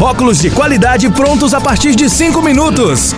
[0.01, 3.13] óculos de qualidade prontos a partir de 5 minutos.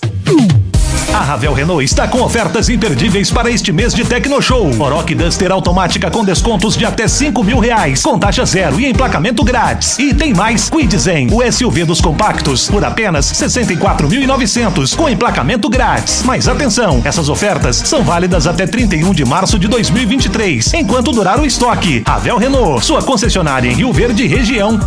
[1.14, 4.70] A Ravel Renault está com ofertas imperdíveis para este mês de Tecno Show.
[4.82, 9.44] Oroch Duster automática com descontos de até 5 mil reais, com taxa zero e emplacamento
[9.44, 9.98] grátis.
[10.00, 16.24] E tem mais, Quidzen, o SUV dos compactos, por apenas 64.900, com emplacamento grátis.
[16.26, 21.46] Mas atenção, essas ofertas são válidas até 31 de março de 2023, enquanto durar o
[21.46, 22.04] estoque.
[22.06, 24.80] Ravel Renault, sua concessionária em Rio Verde região.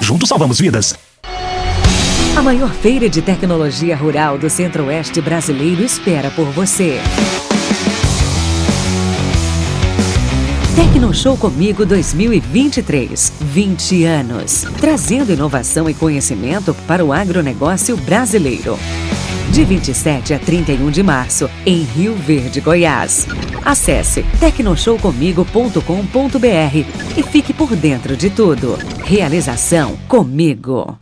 [0.00, 0.94] Juntos salvamos vidas.
[2.34, 6.98] A maior feira de tecnologia rural do Centro-Oeste brasileiro espera por você.
[10.74, 13.34] Tecnoshow Comigo 2023.
[13.38, 14.64] 20 anos.
[14.80, 18.78] Trazendo inovação e conhecimento para o agronegócio brasileiro.
[19.50, 23.26] De 27 a 31 de março, em Rio Verde, Goiás.
[23.62, 28.78] Acesse tecnoshowcomigo.com.br e fique por dentro de tudo.
[29.04, 31.01] Realização Comigo.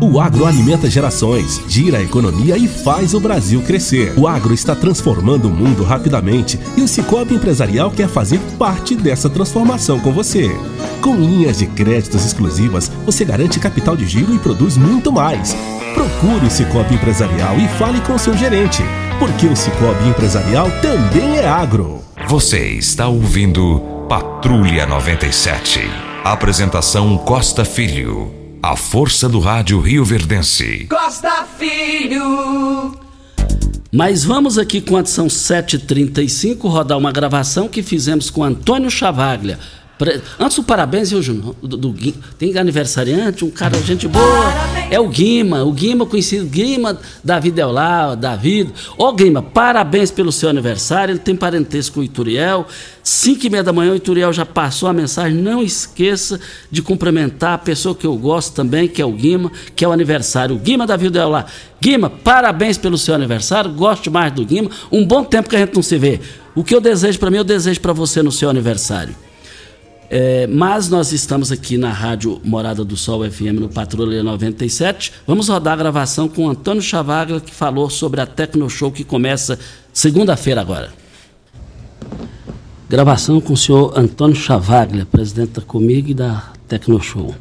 [0.00, 4.12] O agro alimenta gerações, gira a economia e faz o Brasil crescer.
[4.16, 9.28] O agro está transformando o mundo rapidamente e o Cicobi Empresarial quer fazer parte dessa
[9.28, 10.48] transformação com você.
[11.02, 15.56] Com linhas de créditos exclusivas, você garante capital de giro e produz muito mais.
[15.94, 18.84] Procure o Cicobi Empresarial e fale com seu gerente,
[19.18, 22.04] porque o Cicobi Empresarial também é agro.
[22.28, 25.80] Você está ouvindo Patrulha 97.
[26.22, 28.37] Apresentação Costa Filho.
[28.60, 30.86] A força do rádio Rio Verdense.
[30.90, 32.98] Costa Filho.
[33.92, 39.60] Mas vamos aqui, quando são 7h35, rodar uma gravação que fizemos com Antônio Chavaglia.
[40.38, 41.56] Antes do parabéns, viu, Júnior?
[41.60, 44.24] Do, do, do, tem aniversariante, um cara, gente boa.
[44.24, 44.92] Parabéns.
[44.92, 48.72] É o Guima, o Guima conhecido, Guima David Elá, David.
[48.96, 51.12] Ô Guima, parabéns pelo seu aniversário.
[51.12, 52.66] Ele tem parentesco com o Ituriel.
[53.02, 55.36] 5 e meia da manhã, o Ituriel já passou a mensagem.
[55.36, 56.38] Não esqueça
[56.70, 59.92] de cumprimentar a pessoa que eu gosto também, que é o Guima, que é o
[59.92, 60.54] aniversário.
[60.54, 61.46] O Guima David Elá.
[61.80, 63.72] Guima, parabéns pelo seu aniversário.
[63.72, 64.70] Gosto mais do Guima.
[64.92, 66.20] Um bom tempo que a gente não se vê.
[66.54, 69.14] O que eu desejo para mim, eu desejo para você no seu aniversário.
[70.10, 75.12] É, mas nós estamos aqui na Rádio Morada do Sol FM no Patrulha 97.
[75.26, 79.58] Vamos rodar a gravação com Antônio Chavaglia, que falou sobre a Tecno Show que começa
[79.92, 80.90] segunda-feira agora.
[82.88, 87.34] Gravação com o senhor Antônio Chavaglia, presidente da Comigo e da Tecno Show.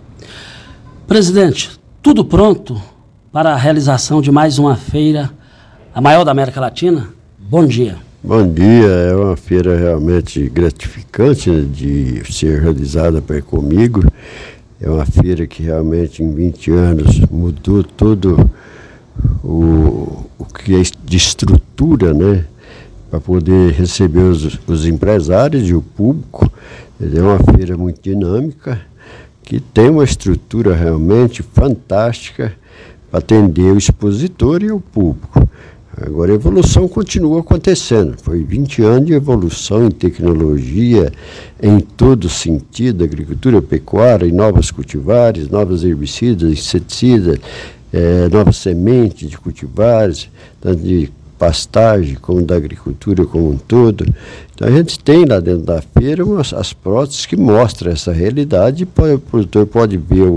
[1.08, 1.72] Presidente,
[2.04, 2.82] tudo pronto
[3.32, 5.32] para a realização de mais uma feira,
[5.96, 7.08] a maior da América Latina?
[7.40, 8.07] Bom dia.
[8.28, 14.04] Bom dia, é uma feira realmente gratificante né, de ser realizada por comigo.
[14.82, 18.52] É uma feira que realmente em 20 anos mudou todo
[19.42, 22.44] o, o que é de estrutura, né?
[23.10, 26.52] Para poder receber os, os empresários e o público.
[27.00, 28.82] É uma feira muito dinâmica,
[29.42, 32.54] que tem uma estrutura realmente fantástica
[33.10, 35.48] para atender o expositor e o público.
[36.00, 38.16] Agora a evolução continua acontecendo.
[38.22, 41.12] Foi 20 anos de evolução em tecnologia,
[41.62, 47.40] em todo sentido, agricultura, pecuária, em novas cultivares, novos herbicidas, inseticidas,
[47.92, 50.30] é, novas sementes de cultivares,
[50.62, 54.06] tanto de pastagem como da agricultura como um todo.
[54.54, 58.84] Então a gente tem lá dentro da feira umas, as próteses que mostram essa realidade
[58.84, 60.32] e o produtor pode ver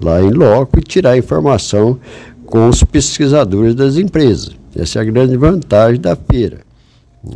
[0.00, 1.98] lá em loco e tirar informação
[2.46, 4.61] com os pesquisadores das empresas.
[4.74, 6.60] Essa é a grande vantagem da feira.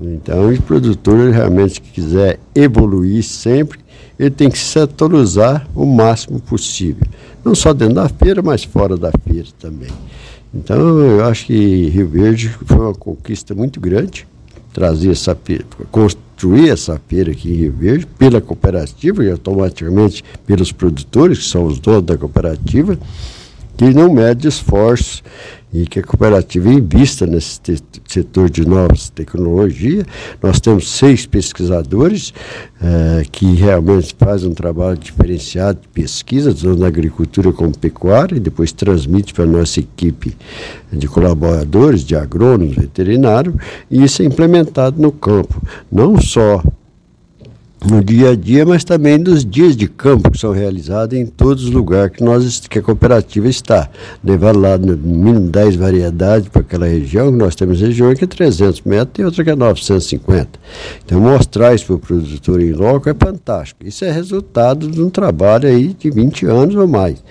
[0.03, 3.78] Então, o produtor realmente que quiser evoluir sempre,
[4.18, 7.07] ele tem que se atualizar o máximo possível.
[7.45, 9.91] Não só dentro da feira, mas fora da feira também.
[10.53, 14.26] Então, eu acho que Rio Verde foi uma conquista muito grande,
[14.72, 20.72] trazer essa feira, construir essa feira aqui em Rio Verde, pela cooperativa e automaticamente pelos
[20.72, 22.99] produtores, que são os donos da cooperativa,
[23.76, 25.22] que não mede esforços
[25.82, 27.60] e que a cooperativa invista nesse
[28.06, 30.06] setor de novas tecnologias.
[30.42, 32.32] Nós temos seis pesquisadores
[32.80, 38.40] eh, que realmente fazem um trabalho diferenciado de pesquisa, tanto na agricultura como pecuária, e
[38.40, 40.34] depois transmite para a nossa equipe
[40.90, 43.54] de colaboradores, de agrônomos, veterinários,
[43.90, 45.60] e isso é implementado no campo,
[45.92, 46.62] não só
[47.84, 51.64] no dia a dia, mas também nos dias de campo que são realizados em todos
[51.64, 53.88] os lugares que, nós, que a cooperativa está.
[54.24, 58.82] Levar lá no mínimo 10 variedades para aquela região, nós temos regiões que é 300
[58.82, 60.48] metros e outra que é 950.
[61.04, 63.86] Então, mostrar isso para o produtor em loco é fantástico.
[63.86, 67.22] Isso é resultado de um trabalho aí de 20 anos ou mais.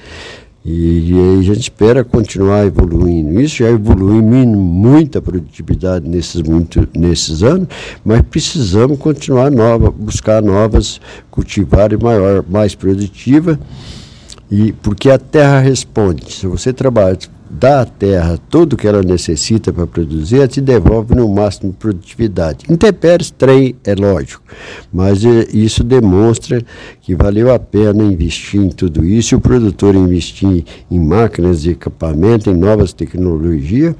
[0.65, 3.39] E, e a gente espera continuar evoluindo.
[3.39, 7.67] Isso já evolui muita produtividade nesses, muito, nesses anos,
[8.03, 10.99] mas precisamos continuar nova, buscar novas
[11.29, 13.59] cultivares maior, mais produtiva,
[14.49, 16.33] e porque a terra responde.
[16.33, 17.15] Se você trabalha
[17.59, 21.71] dá à terra tudo o que ela necessita para produzir, ela te devolve no máximo
[21.71, 22.65] de produtividade.
[22.69, 24.43] Intempéries, trem, é lógico,
[24.91, 26.61] mas é, isso demonstra
[27.01, 31.71] que valeu a pena investir em tudo isso, e o produtor investir em máquinas de
[31.71, 33.95] equipamento, em novas tecnologias,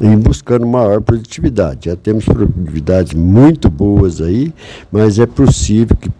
[0.00, 1.88] e buscando maior produtividade.
[1.88, 4.52] Já temos produtividades muito boas aí,
[4.90, 6.10] mas é possível que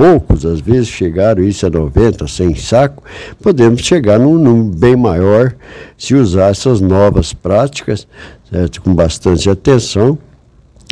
[0.00, 3.04] poucos, às vezes chegaram isso a 90, 100 saco,
[3.42, 5.54] podemos chegar num número bem maior
[5.98, 8.08] se usar essas novas práticas,
[8.50, 8.80] certo?
[8.80, 10.18] com bastante atenção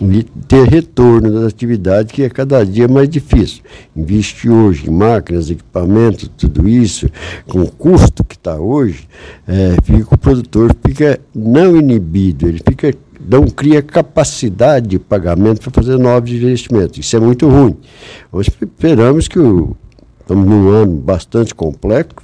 [0.02, 3.62] e ter retorno da atividade que é cada dia mais difícil.
[3.96, 7.08] Investir hoje em máquinas, equipamentos, tudo isso,
[7.46, 9.08] com o custo que está hoje,
[9.46, 12.92] é, fica, o produtor fica não inibido, ele fica
[13.28, 16.98] não cria capacidade de pagamento para fazer novos investimentos.
[16.98, 17.76] Isso é muito ruim.
[18.32, 19.76] Nós esperamos que o,
[20.20, 22.16] estamos num ano bastante complexo,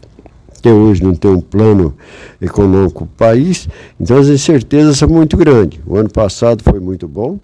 [0.58, 1.94] até hoje não tem um plano
[2.40, 3.68] econômico para o país,
[4.00, 5.78] então as incertezas são muito grandes.
[5.86, 7.38] O ano passado foi muito bom,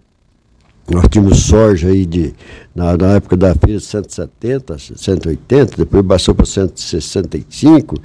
[0.90, 2.34] nós tínhamos soja aí de,
[2.74, 7.96] na, na, época da feira, 170, 180, depois passou para 165,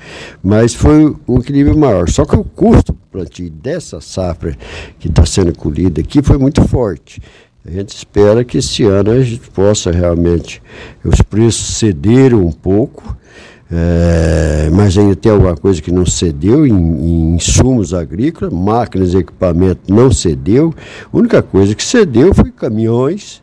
[0.44, 2.10] mas foi um equilíbrio maior.
[2.10, 4.58] Só que o custo do plantio dessa safra
[5.00, 7.22] que está sendo colhida aqui foi muito forte.
[7.66, 10.62] A gente espera que esse ano a gente possa realmente,
[11.04, 13.18] os preços cederam um pouco,
[13.72, 19.18] é, mas ainda tem alguma coisa que não cedeu em, em insumos agrícolas, máquinas e
[19.18, 20.74] equipamento não cedeu.
[21.12, 23.42] A única coisa que cedeu foi caminhões,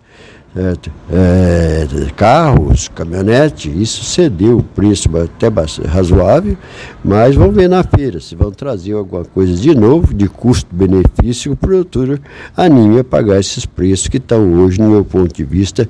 [0.55, 5.48] é, carros, caminhonete, isso cedeu o preço até
[5.88, 6.57] razoável,
[7.03, 11.57] mas vamos ver na feira se vão trazer alguma coisa de novo, de custo-benefício, o
[11.57, 12.20] produtor
[12.57, 15.88] anime a pagar esses preços que estão hoje, no meu ponto de vista,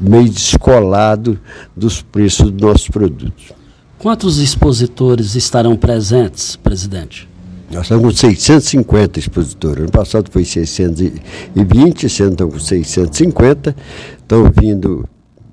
[0.00, 1.38] meio descolado
[1.76, 3.52] dos preços dos nossos produtos.
[3.98, 7.28] Quantos expositores estarão presentes, presidente?
[7.74, 9.80] Nós estamos com 650 expositores.
[9.80, 13.74] Ano passado foi 620, esse ano estamos com 650.
[14.16, 15.08] Estão vindo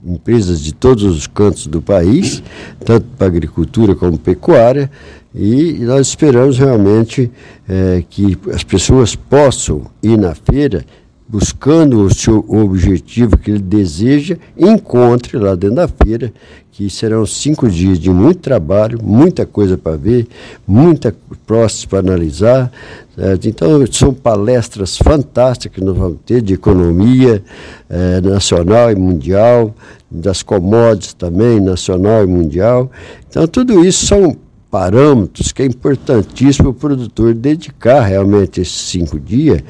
[0.06, 2.44] empresas de todos os cantos do país,
[2.86, 4.90] tanto para agricultura como pecuária,
[5.34, 7.32] e nós esperamos realmente
[7.68, 10.86] é, que as pessoas possam ir na feira
[11.32, 16.34] buscando o seu objetivo que ele deseja, encontre lá dentro da feira,
[16.74, 20.28] que serão cinco dias de muito trabalho, muita coisa para ver,
[20.68, 21.16] muita
[21.48, 22.70] próxima para analisar.
[23.16, 23.48] Certo?
[23.48, 27.42] Então, são palestras fantásticas que nós vamos ter de economia
[27.90, 29.74] eh, nacional e mundial,
[30.10, 32.92] das commodities também, nacional e mundial.
[33.30, 34.36] Então, tudo isso são
[34.70, 39.62] parâmetros que é importantíssimo o produtor dedicar realmente esses cinco dias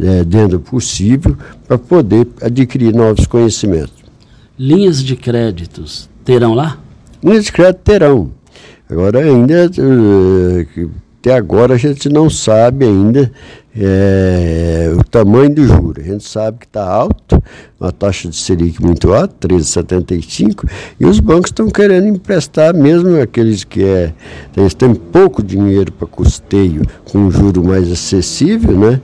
[0.00, 1.36] é, dentro do possível,
[1.66, 3.94] para poder adquirir novos conhecimentos.
[4.58, 6.78] Linhas de créditos terão lá?
[7.22, 8.30] Linhas de crédito terão.
[8.88, 10.90] Agora ainda, uh,
[11.20, 13.30] até agora a gente não sabe ainda
[13.76, 16.00] é, o tamanho do juro.
[16.00, 17.42] A gente sabe que está alto,
[17.78, 20.66] uma taxa de Selic muito alta, 13,75,
[20.98, 24.14] e os bancos estão querendo emprestar, mesmo aqueles que é,
[24.56, 28.98] eles têm pouco dinheiro para custeio, com um juro mais acessível, né,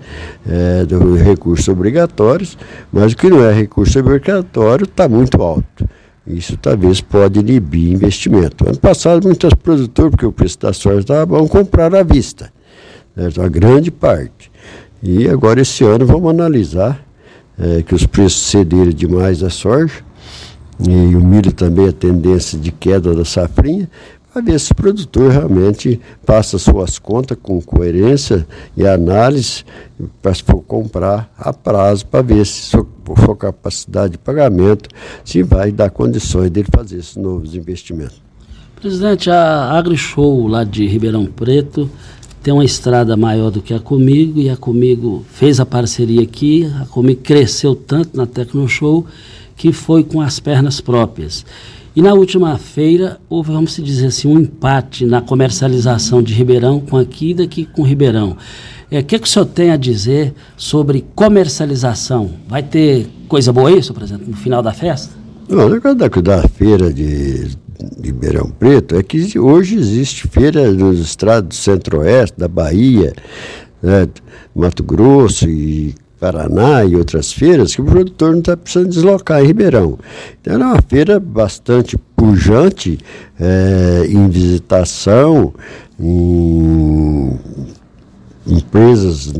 [0.48, 2.56] é, do recursos obrigatórios,
[2.90, 5.86] mas o que não é recurso obrigatório está muito alto.
[6.26, 8.68] Isso talvez pode inibir investimento.
[8.68, 12.52] Ano passado, muitos produtores, porque o preço da soja estava bom, compraram à vista.
[13.14, 14.50] Né, a grande parte.
[15.02, 17.00] E agora esse ano vamos analisar
[17.58, 20.04] é, que os preços cederam demais a soja
[20.80, 23.88] e o milho também a tendência de queda da safrinha,
[24.36, 29.64] para ver se o produtor realmente passa suas contas com coerência e análise
[30.20, 34.90] para se for comprar a prazo para ver se sua capacidade de pagamento
[35.24, 38.20] se vai dar condições dele fazer esses novos investimentos.
[38.78, 41.90] Presidente, a AgriShow lá de Ribeirão Preto
[42.42, 46.70] tem uma estrada maior do que a Comigo e a Comigo fez a parceria aqui,
[46.82, 49.06] a Comigo cresceu tanto na Tecnoshow
[49.56, 51.46] que foi com as pernas próprias.
[51.96, 56.98] E na última feira houve, vamos dizer assim, um empate na comercialização de Ribeirão com
[56.98, 58.36] aqui e daqui com Ribeirão.
[58.90, 62.32] É, o é, que, que o senhor tem a dizer sobre comercialização?
[62.46, 65.14] Vai ter coisa boa isso, por exemplo, no final da festa?
[65.48, 67.56] Não, no caso da, da feira de
[68.04, 73.14] Ribeirão Preto é que hoje existe feira nos estados do centro-oeste, da Bahia,
[73.82, 74.06] né,
[74.54, 79.46] Mato Grosso e Paraná e outras feiras que o produtor não está precisando deslocar em
[79.46, 79.98] Ribeirão.
[80.40, 82.98] Então é uma feira bastante pujante
[83.38, 85.52] é, em visitação,
[86.00, 87.38] em
[88.46, 89.32] empresas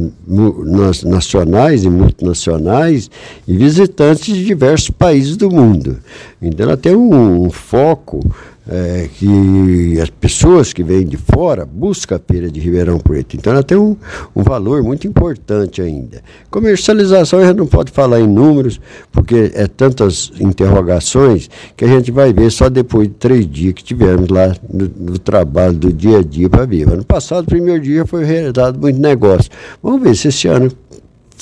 [1.05, 3.09] nacionais e multinacionais
[3.47, 5.99] e visitantes de diversos países do mundo.
[6.43, 8.21] Então ela tem um, um foco
[8.69, 13.37] é, que as pessoas que vêm de fora buscam a feira de Ribeirão Preto.
[13.37, 13.97] Então ela tem um,
[14.35, 16.23] um valor muito importante ainda.
[16.51, 18.81] Comercialização a gente não pode falar em números,
[19.13, 23.85] porque é tantas interrogações que a gente vai ver só depois de três dias que
[23.85, 26.89] tivemos lá no, no trabalho do dia a dia para ver.
[26.89, 29.51] Ano passado, o primeiro dia foi realizado muito negócio.
[29.83, 30.73] Vamos ver se esse ano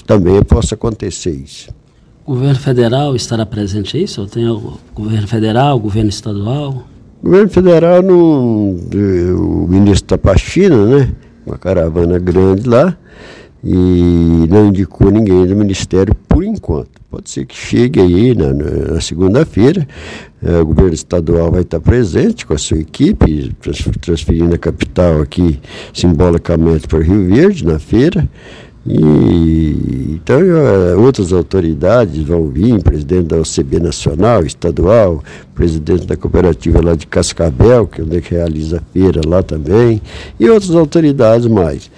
[0.06, 1.70] também possa acontecer isso.
[2.26, 4.20] O governo federal estará presente, é isso?
[4.20, 6.84] Ou tem o governo federal, o governo estadual?
[7.24, 11.10] O governo federal, não, o ministro está para a China, né?
[11.46, 12.94] Uma caravana grande lá,
[13.64, 16.90] e não indicou ninguém do ministério por enquanto.
[17.10, 19.88] Pode ser que chegue aí na, na segunda-feira,
[20.42, 23.56] é, o governo estadual vai estar presente com a sua equipe,
[24.02, 25.58] transferindo a capital aqui
[25.94, 28.28] simbolicamente para Rio Verde, na feira.
[28.86, 35.22] E, então uh, outras autoridades vão vir, presidente da OCB Nacional, estadual,
[35.54, 40.02] presidente da cooperativa lá de Cascavel, que é onde realiza a feira lá também,
[40.38, 41.90] e outras autoridades mais.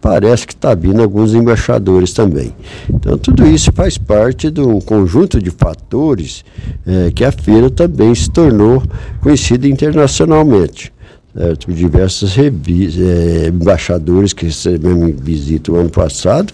[0.00, 2.52] Parece que está vindo alguns embaixadores também.
[2.92, 6.44] Então tudo isso faz parte de um conjunto de fatores
[6.84, 8.82] eh, que a feira também se tornou
[9.20, 10.92] conhecida internacionalmente
[11.34, 11.72] certo?
[11.72, 16.52] diversos é, embaixadores que recebemos visita o ano passado.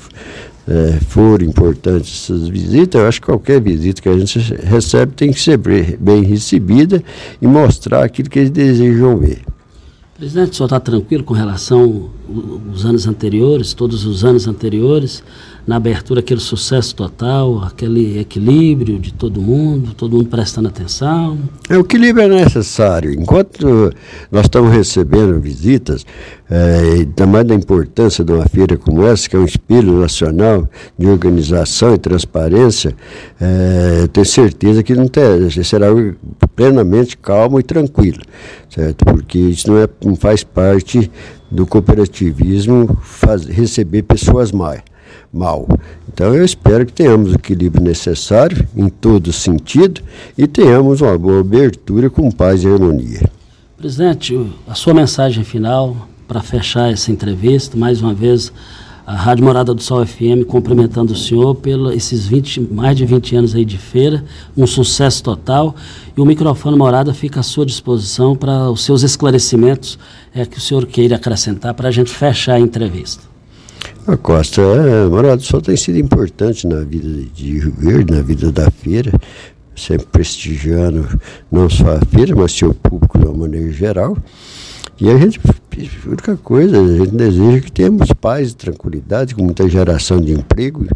[0.71, 5.33] É, foram importantes essas visitas, eu acho que qualquer visita que a gente recebe tem
[5.33, 7.03] que ser bem recebida
[7.41, 9.41] e mostrar aquilo que eles desejam ver.
[10.19, 12.11] Presidente, o senhor está tranquilo com relação
[12.69, 15.23] aos anos anteriores, todos os anos anteriores?
[15.69, 21.39] Na abertura aquele sucesso total, aquele equilíbrio de todo mundo, todo mundo prestando atenção?
[21.69, 23.13] É, o equilíbrio é necessário.
[23.13, 23.93] Enquanto
[24.33, 26.07] nós estamos recebendo visitas,
[26.51, 30.67] é, mais da importância de uma feira como essa, que é um espelho nacional
[30.99, 32.97] de organização e transparência,
[33.39, 35.89] é, tenho certeza que não ter, será
[36.57, 38.23] plenamente calmo e tranquilo,
[38.71, 39.05] certo?
[39.05, 41.11] Porque isso não, é, não faz parte
[41.51, 44.81] do cooperativismo faz, receber pessoas mais
[45.33, 45.69] mal.
[46.13, 50.01] Então eu espero que tenhamos o equilíbrio necessário em todo sentido
[50.37, 53.29] e tenhamos uma boa abertura com paz e harmonia.
[53.77, 58.53] Presidente, a sua mensagem final para fechar essa entrevista, mais uma vez
[59.07, 63.37] a Rádio Morada do Sol FM cumprimentando o senhor pelos esses 20, mais de 20
[63.37, 64.23] anos aí de feira,
[64.55, 65.75] um sucesso total.
[66.15, 69.99] E o microfone Morada fica à sua disposição para os seus esclarecimentos
[70.35, 73.23] é, que o senhor queira acrescentar para a gente fechar a entrevista.
[74.09, 78.23] A Costa é, Morada do Sol tem sido importante na vida de Rio Verde, na
[78.23, 79.13] vida da feira,
[79.77, 81.07] sempre prestigiando
[81.53, 84.17] não só a feira, mas seu público de uma maneira geral.
[84.99, 89.45] E a gente, a única coisa, a gente deseja que tenhamos paz e tranquilidade, com
[89.45, 90.87] muita geração de emprego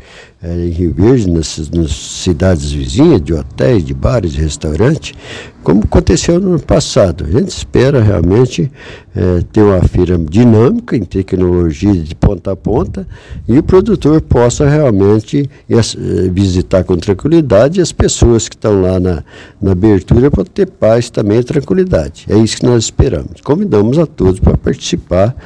[0.43, 5.15] é, em Rio Verde, nas, nas cidades vizinhas, de hotéis, de bares, de restaurantes,
[5.63, 7.25] como aconteceu no passado.
[7.25, 8.71] A gente espera realmente
[9.15, 13.07] é, ter uma feira dinâmica em tecnologia de ponta a ponta
[13.47, 19.23] e o produtor possa realmente é, visitar com tranquilidade as pessoas que estão lá na,
[19.61, 22.27] na abertura para ter paz também e tranquilidade.
[22.29, 23.41] É isso que nós esperamos.
[23.45, 25.37] Convidamos a todos para participar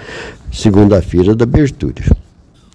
[0.51, 2.26] segunda-feira da abertura.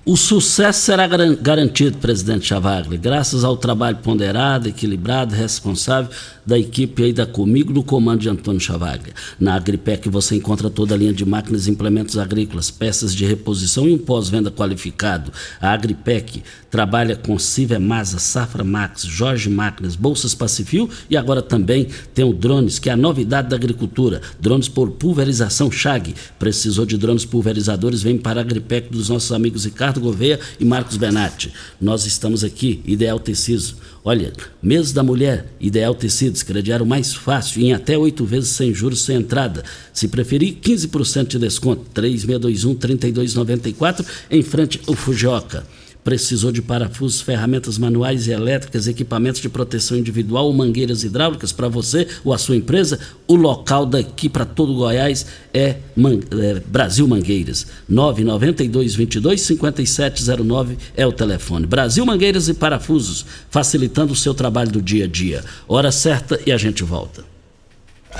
[0.04, 6.10] O sucesso será garantido, presidente Chavagli, graças ao trabalho ponderado, equilibrado, responsável
[6.43, 9.14] da equipe aí da Comigo, no comando de Antônio Chavaglia.
[9.39, 13.88] Na Agripec você encontra toda a linha de máquinas e implementos agrícolas, peças de reposição
[13.88, 15.32] e um pós-venda qualificado.
[15.62, 16.41] A Agripec
[16.72, 17.38] trabalha com
[17.80, 22.93] Masa, Safra Max, Jorge Máquinas, Bolsas Pacifil e agora também tem o Drones, que é
[22.93, 24.22] a novidade da agricultura.
[24.39, 26.16] Drones por pulverização Chag.
[26.39, 28.02] Precisou de drones pulverizadores?
[28.02, 31.52] Vem para a Agripec dos nossos amigos Ricardo Gouveia e Marcos Benatti.
[31.80, 34.34] Nós estamos aqui, Ideal Tecidos Olha,
[34.64, 39.18] mês da mulher, Ideal Tecidos, crediário mais fácil, em até oito vezes sem juros, sem
[39.18, 39.64] entrada.
[39.94, 45.68] Se preferir, 15% de desconto, 3621-3294, em frente ao Fujioka.
[46.04, 51.68] Precisou de parafusos, ferramentas manuais e elétricas, equipamentos de proteção individual ou mangueiras hidráulicas para
[51.68, 52.99] você ou a sua empresa?
[53.28, 57.68] O local daqui para todo Goiás é, Man é Brasil Mangueiras.
[57.88, 61.68] 992 22 5709 é o telefone.
[61.68, 65.43] Brasil Mangueiras e Parafusos, facilitando o seu trabalho do dia a dia.
[65.68, 67.24] Hora certa e a gente volta.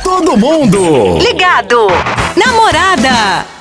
[0.04, 1.88] Todo mundo ligado.
[2.38, 3.61] Namorada.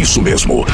[0.00, 0.64] Isso mesmo.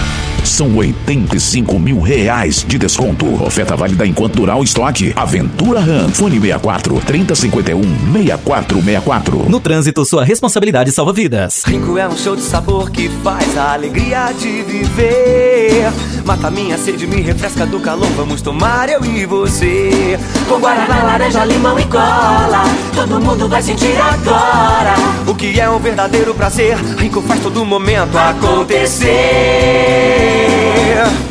[0.45, 3.43] São 85 mil reais de desconto.
[3.43, 5.13] Oferta válida enquanto durar o estoque.
[5.17, 6.09] Aventura Ram.
[6.11, 7.81] Fone 64 3051
[8.13, 9.49] 6464.
[9.49, 11.63] No trânsito, sua responsabilidade salva vidas.
[11.65, 15.91] Rico é um show de sabor que faz a alegria de viver.
[16.25, 18.09] Mata minha sede, me refresca do calor.
[18.17, 20.19] Vamos tomar eu e você.
[20.49, 22.65] Com guaraná, laranja, limão e cola.
[22.95, 24.95] Todo mundo vai sentir agora.
[25.27, 26.77] O que é um verdadeiro prazer.
[26.99, 29.11] Rico faz todo momento acontecer.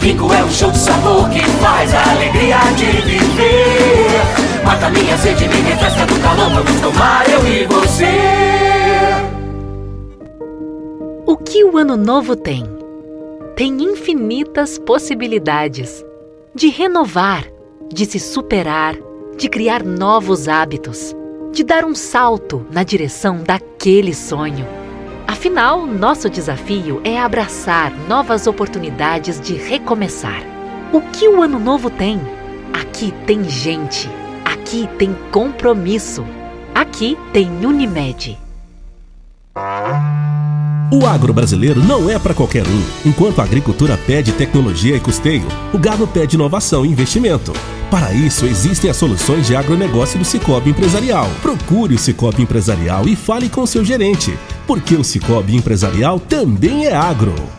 [0.02, 4.66] Rico é um show de sabor que faz a alegria de viver.
[4.66, 6.50] Mata minha sede, me refresca do calor.
[6.50, 8.06] Vamos tomar eu e você.
[11.26, 12.66] O que o ano novo tem?
[13.56, 16.04] Tem infinitas possibilidades
[16.56, 17.46] de renovar,
[17.94, 18.96] de se superar,
[19.38, 21.16] de criar novos hábitos,
[21.52, 24.66] de dar um salto na direção daquele sonho.
[25.30, 30.42] Afinal, nosso desafio é abraçar novas oportunidades de recomeçar.
[30.92, 32.20] O que o ano novo tem?
[32.74, 34.10] Aqui tem gente,
[34.44, 36.26] aqui tem compromisso,
[36.74, 38.40] aqui tem Unimed.
[40.92, 42.84] O agro brasileiro não é para qualquer um.
[43.08, 47.54] Enquanto a agricultura pede tecnologia e custeio, o gado pede inovação e investimento.
[47.92, 51.28] Para isso, existem as soluções de agronegócio do Cicobi Empresarial.
[51.44, 54.36] Procure o Cicobi Empresarial e fale com seu gerente,
[54.70, 57.59] porque o Cicobi Empresarial também é agro.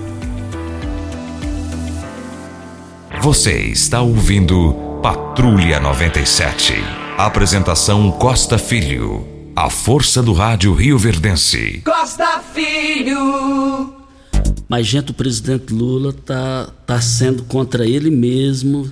[3.21, 6.73] Você está ouvindo Patrulha 97.
[7.19, 9.27] Apresentação Costa Filho.
[9.55, 11.83] A força do rádio Rio Verdense.
[11.85, 13.93] Costa Filho.
[14.67, 18.91] Mas, gente, o presidente Lula tá, tá sendo contra ele mesmo.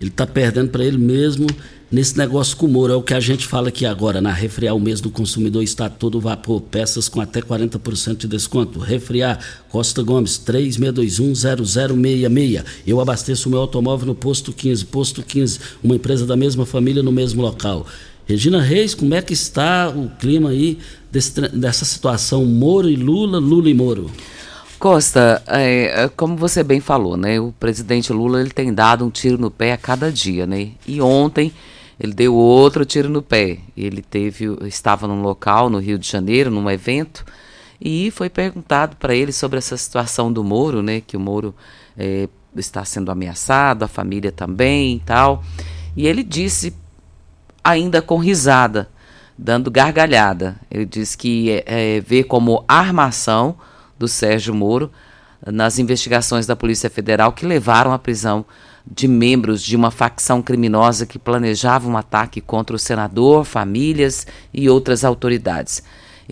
[0.00, 1.46] Ele tá perdendo para ele mesmo
[1.90, 2.92] nesse negócio com o Moro.
[2.92, 4.20] É o que a gente fala aqui agora.
[4.20, 6.60] Na Refriar, o mês do consumidor está todo vapor.
[6.60, 8.78] Peças com até 40% de desconto.
[8.78, 12.64] Refriar, Costa Gomes, 36210066.
[12.86, 14.84] Eu abasteço o meu automóvel no Posto 15.
[14.86, 17.86] Posto 15, uma empresa da mesma família no mesmo local.
[18.26, 20.78] Regina Reis, como é que está o clima aí
[21.10, 24.10] desse, dessa situação Moro e Lula, Lula e Moro?
[24.78, 27.40] Costa, é, como você bem falou, né?
[27.40, 30.68] O presidente Lula ele tem dado um tiro no pé a cada dia, né?
[30.86, 31.52] E ontem
[31.98, 33.58] ele deu outro tiro no pé.
[33.76, 37.24] Ele teve, estava num local no Rio de Janeiro, num evento,
[37.80, 41.00] e foi perguntado para ele sobre essa situação do Moro, né?
[41.00, 41.54] Que o Moro
[41.96, 45.42] é, está sendo ameaçado, a família também e tal.
[45.96, 46.74] E ele disse,
[47.62, 48.88] ainda com risada,
[49.36, 53.56] dando gargalhada, ele disse que é, é, vê como armação
[53.98, 54.90] do Sérgio Moro
[55.46, 58.44] nas investigações da Polícia Federal que levaram à prisão
[58.90, 64.68] de membros de uma facção criminosa que planejava um ataque contra o senador, famílias e
[64.68, 65.82] outras autoridades.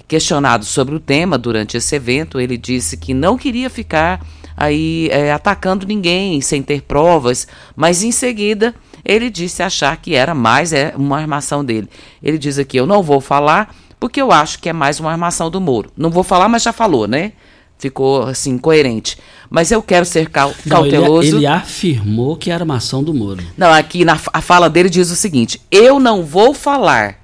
[0.08, 4.24] Questionado sobre o tema durante esse evento, ele disse que não queria ficar
[4.56, 10.34] aí é, atacando ninguém sem ter provas, mas em seguida ele disse achar que era
[10.34, 11.88] mais é, uma armação dele.
[12.22, 15.50] Ele diz aqui: eu não vou falar porque eu acho que é mais uma armação
[15.50, 15.90] do Moro.
[15.96, 17.32] Não vou falar, mas já falou, né?
[17.78, 19.18] Ficou assim coerente.
[19.48, 21.28] Mas eu quero ser cal Não, cauteloso.
[21.28, 23.42] Ele, ele, afirmou que era armação do Moro.
[23.56, 27.20] Não, aqui na a fala dele diz o seguinte: eu não vou falar,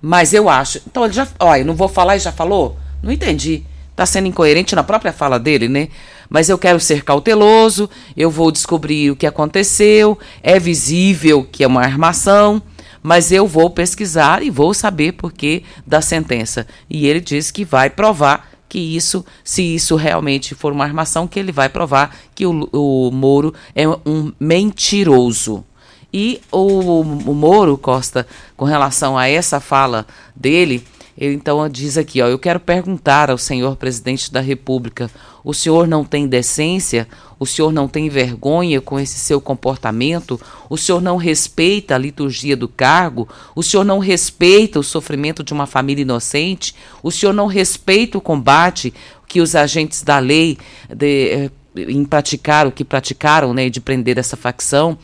[0.00, 0.80] mas eu acho.
[0.86, 2.76] Então ele já, olha, não vou falar e já falou.
[3.02, 3.64] Não entendi.
[3.96, 5.88] Tá sendo incoerente na própria fala dele, né?
[6.28, 7.88] Mas eu quero ser cauteloso.
[8.16, 10.18] Eu vou descobrir o que aconteceu.
[10.42, 12.62] É visível que é uma armação
[13.06, 16.66] mas eu vou pesquisar e vou saber por que da sentença.
[16.88, 21.38] E ele diz que vai provar que isso, se isso realmente for uma armação, que
[21.38, 25.64] ele vai provar que o, o Moro é um mentiroso.
[26.12, 30.04] E o, o Moro Costa, com relação a essa fala
[30.34, 30.84] dele,
[31.16, 35.08] ele então diz aqui, ó, eu quero perguntar ao senhor presidente da República,
[35.44, 37.06] o senhor não tem decência?
[37.44, 40.40] O senhor não tem vergonha com esse seu comportamento?
[40.70, 43.28] O senhor não respeita a liturgia do cargo?
[43.54, 46.74] O senhor não respeita o sofrimento de uma família inocente?
[47.02, 48.94] O senhor não respeita o combate
[49.28, 50.56] que os agentes da lei
[50.88, 54.96] de, eh, em praticar o que praticaram, né, de prender essa facção?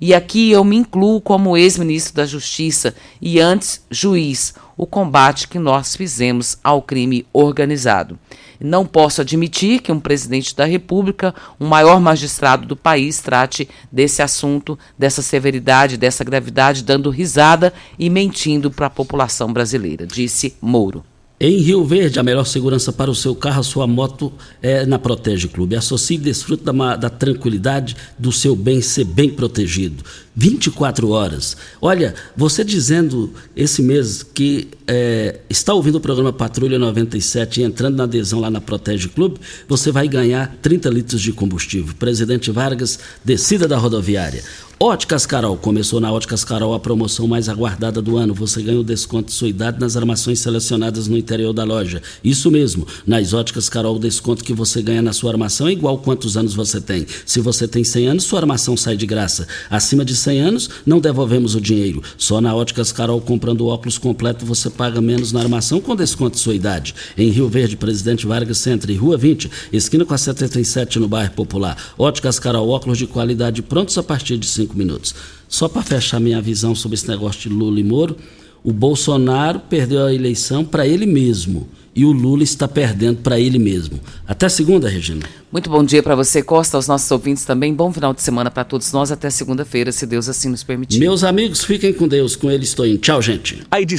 [0.00, 5.58] E aqui eu me incluo como ex-ministro da Justiça e antes juiz, o combate que
[5.58, 8.18] nós fizemos ao crime organizado.
[8.60, 14.22] Não posso admitir que um presidente da República, um maior magistrado do país, trate desse
[14.22, 21.04] assunto, dessa severidade, dessa gravidade, dando risada e mentindo para a população brasileira, disse Mouro.
[21.38, 24.32] Em Rio Verde, a melhor segurança para o seu carro, a sua moto
[24.62, 25.76] é na Protege Clube.
[25.76, 30.02] Associe e desfrute da, da, tranquilidade do seu bem ser bem protegido.
[30.34, 31.54] 24 horas.
[31.78, 37.96] Olha, você dizendo esse mês que é, está ouvindo o programa Patrulha 97 e entrando
[37.96, 41.94] na adesão lá na Protege Clube, você vai ganhar 30 litros de combustível.
[41.98, 44.42] Presidente Vargas, descida da rodoviária.
[44.78, 45.56] Óticas Carol.
[45.56, 48.34] Começou na Óticas Carol a promoção mais aguardada do ano.
[48.34, 52.02] Você ganha o desconto de sua idade nas armações selecionadas no interior da loja.
[52.22, 52.86] Isso mesmo.
[53.06, 56.52] Nas Óticas Carol, o desconto que você ganha na sua armação é igual quantos anos
[56.52, 57.06] você tem.
[57.24, 59.48] Se você tem 100 anos, sua armação sai de graça.
[59.70, 62.02] Acima de 100 anos, não devolvemos o dinheiro.
[62.18, 66.36] Só na Óticas Carol, comprando o óculos completo, você paga menos na armação com desconto
[66.36, 66.94] de sua idade.
[67.16, 71.32] Em Rio Verde, Presidente Vargas Centro e Rua 20, esquina com a 77 no bairro
[71.32, 71.78] Popular.
[71.96, 75.14] Óticas Carol, óculos de qualidade prontos a partir de 5 cinco minutos.
[75.48, 78.16] Só para fechar minha visão sobre esse negócio de Lula e Moro,
[78.64, 83.58] o Bolsonaro perdeu a eleição para ele mesmo e o Lula está perdendo para ele
[83.58, 83.98] mesmo.
[84.28, 85.26] Até segunda, Regina.
[85.50, 87.72] Muito bom dia para você, Costa, aos nossos ouvintes também.
[87.72, 89.10] Bom final de semana para todos nós.
[89.10, 90.98] Até segunda-feira, se Deus assim nos permitir.
[90.98, 92.36] Meus amigos, fiquem com Deus.
[92.36, 92.98] Com ele estou indo.
[92.98, 93.62] Tchau, gente.
[93.70, 93.94] A edição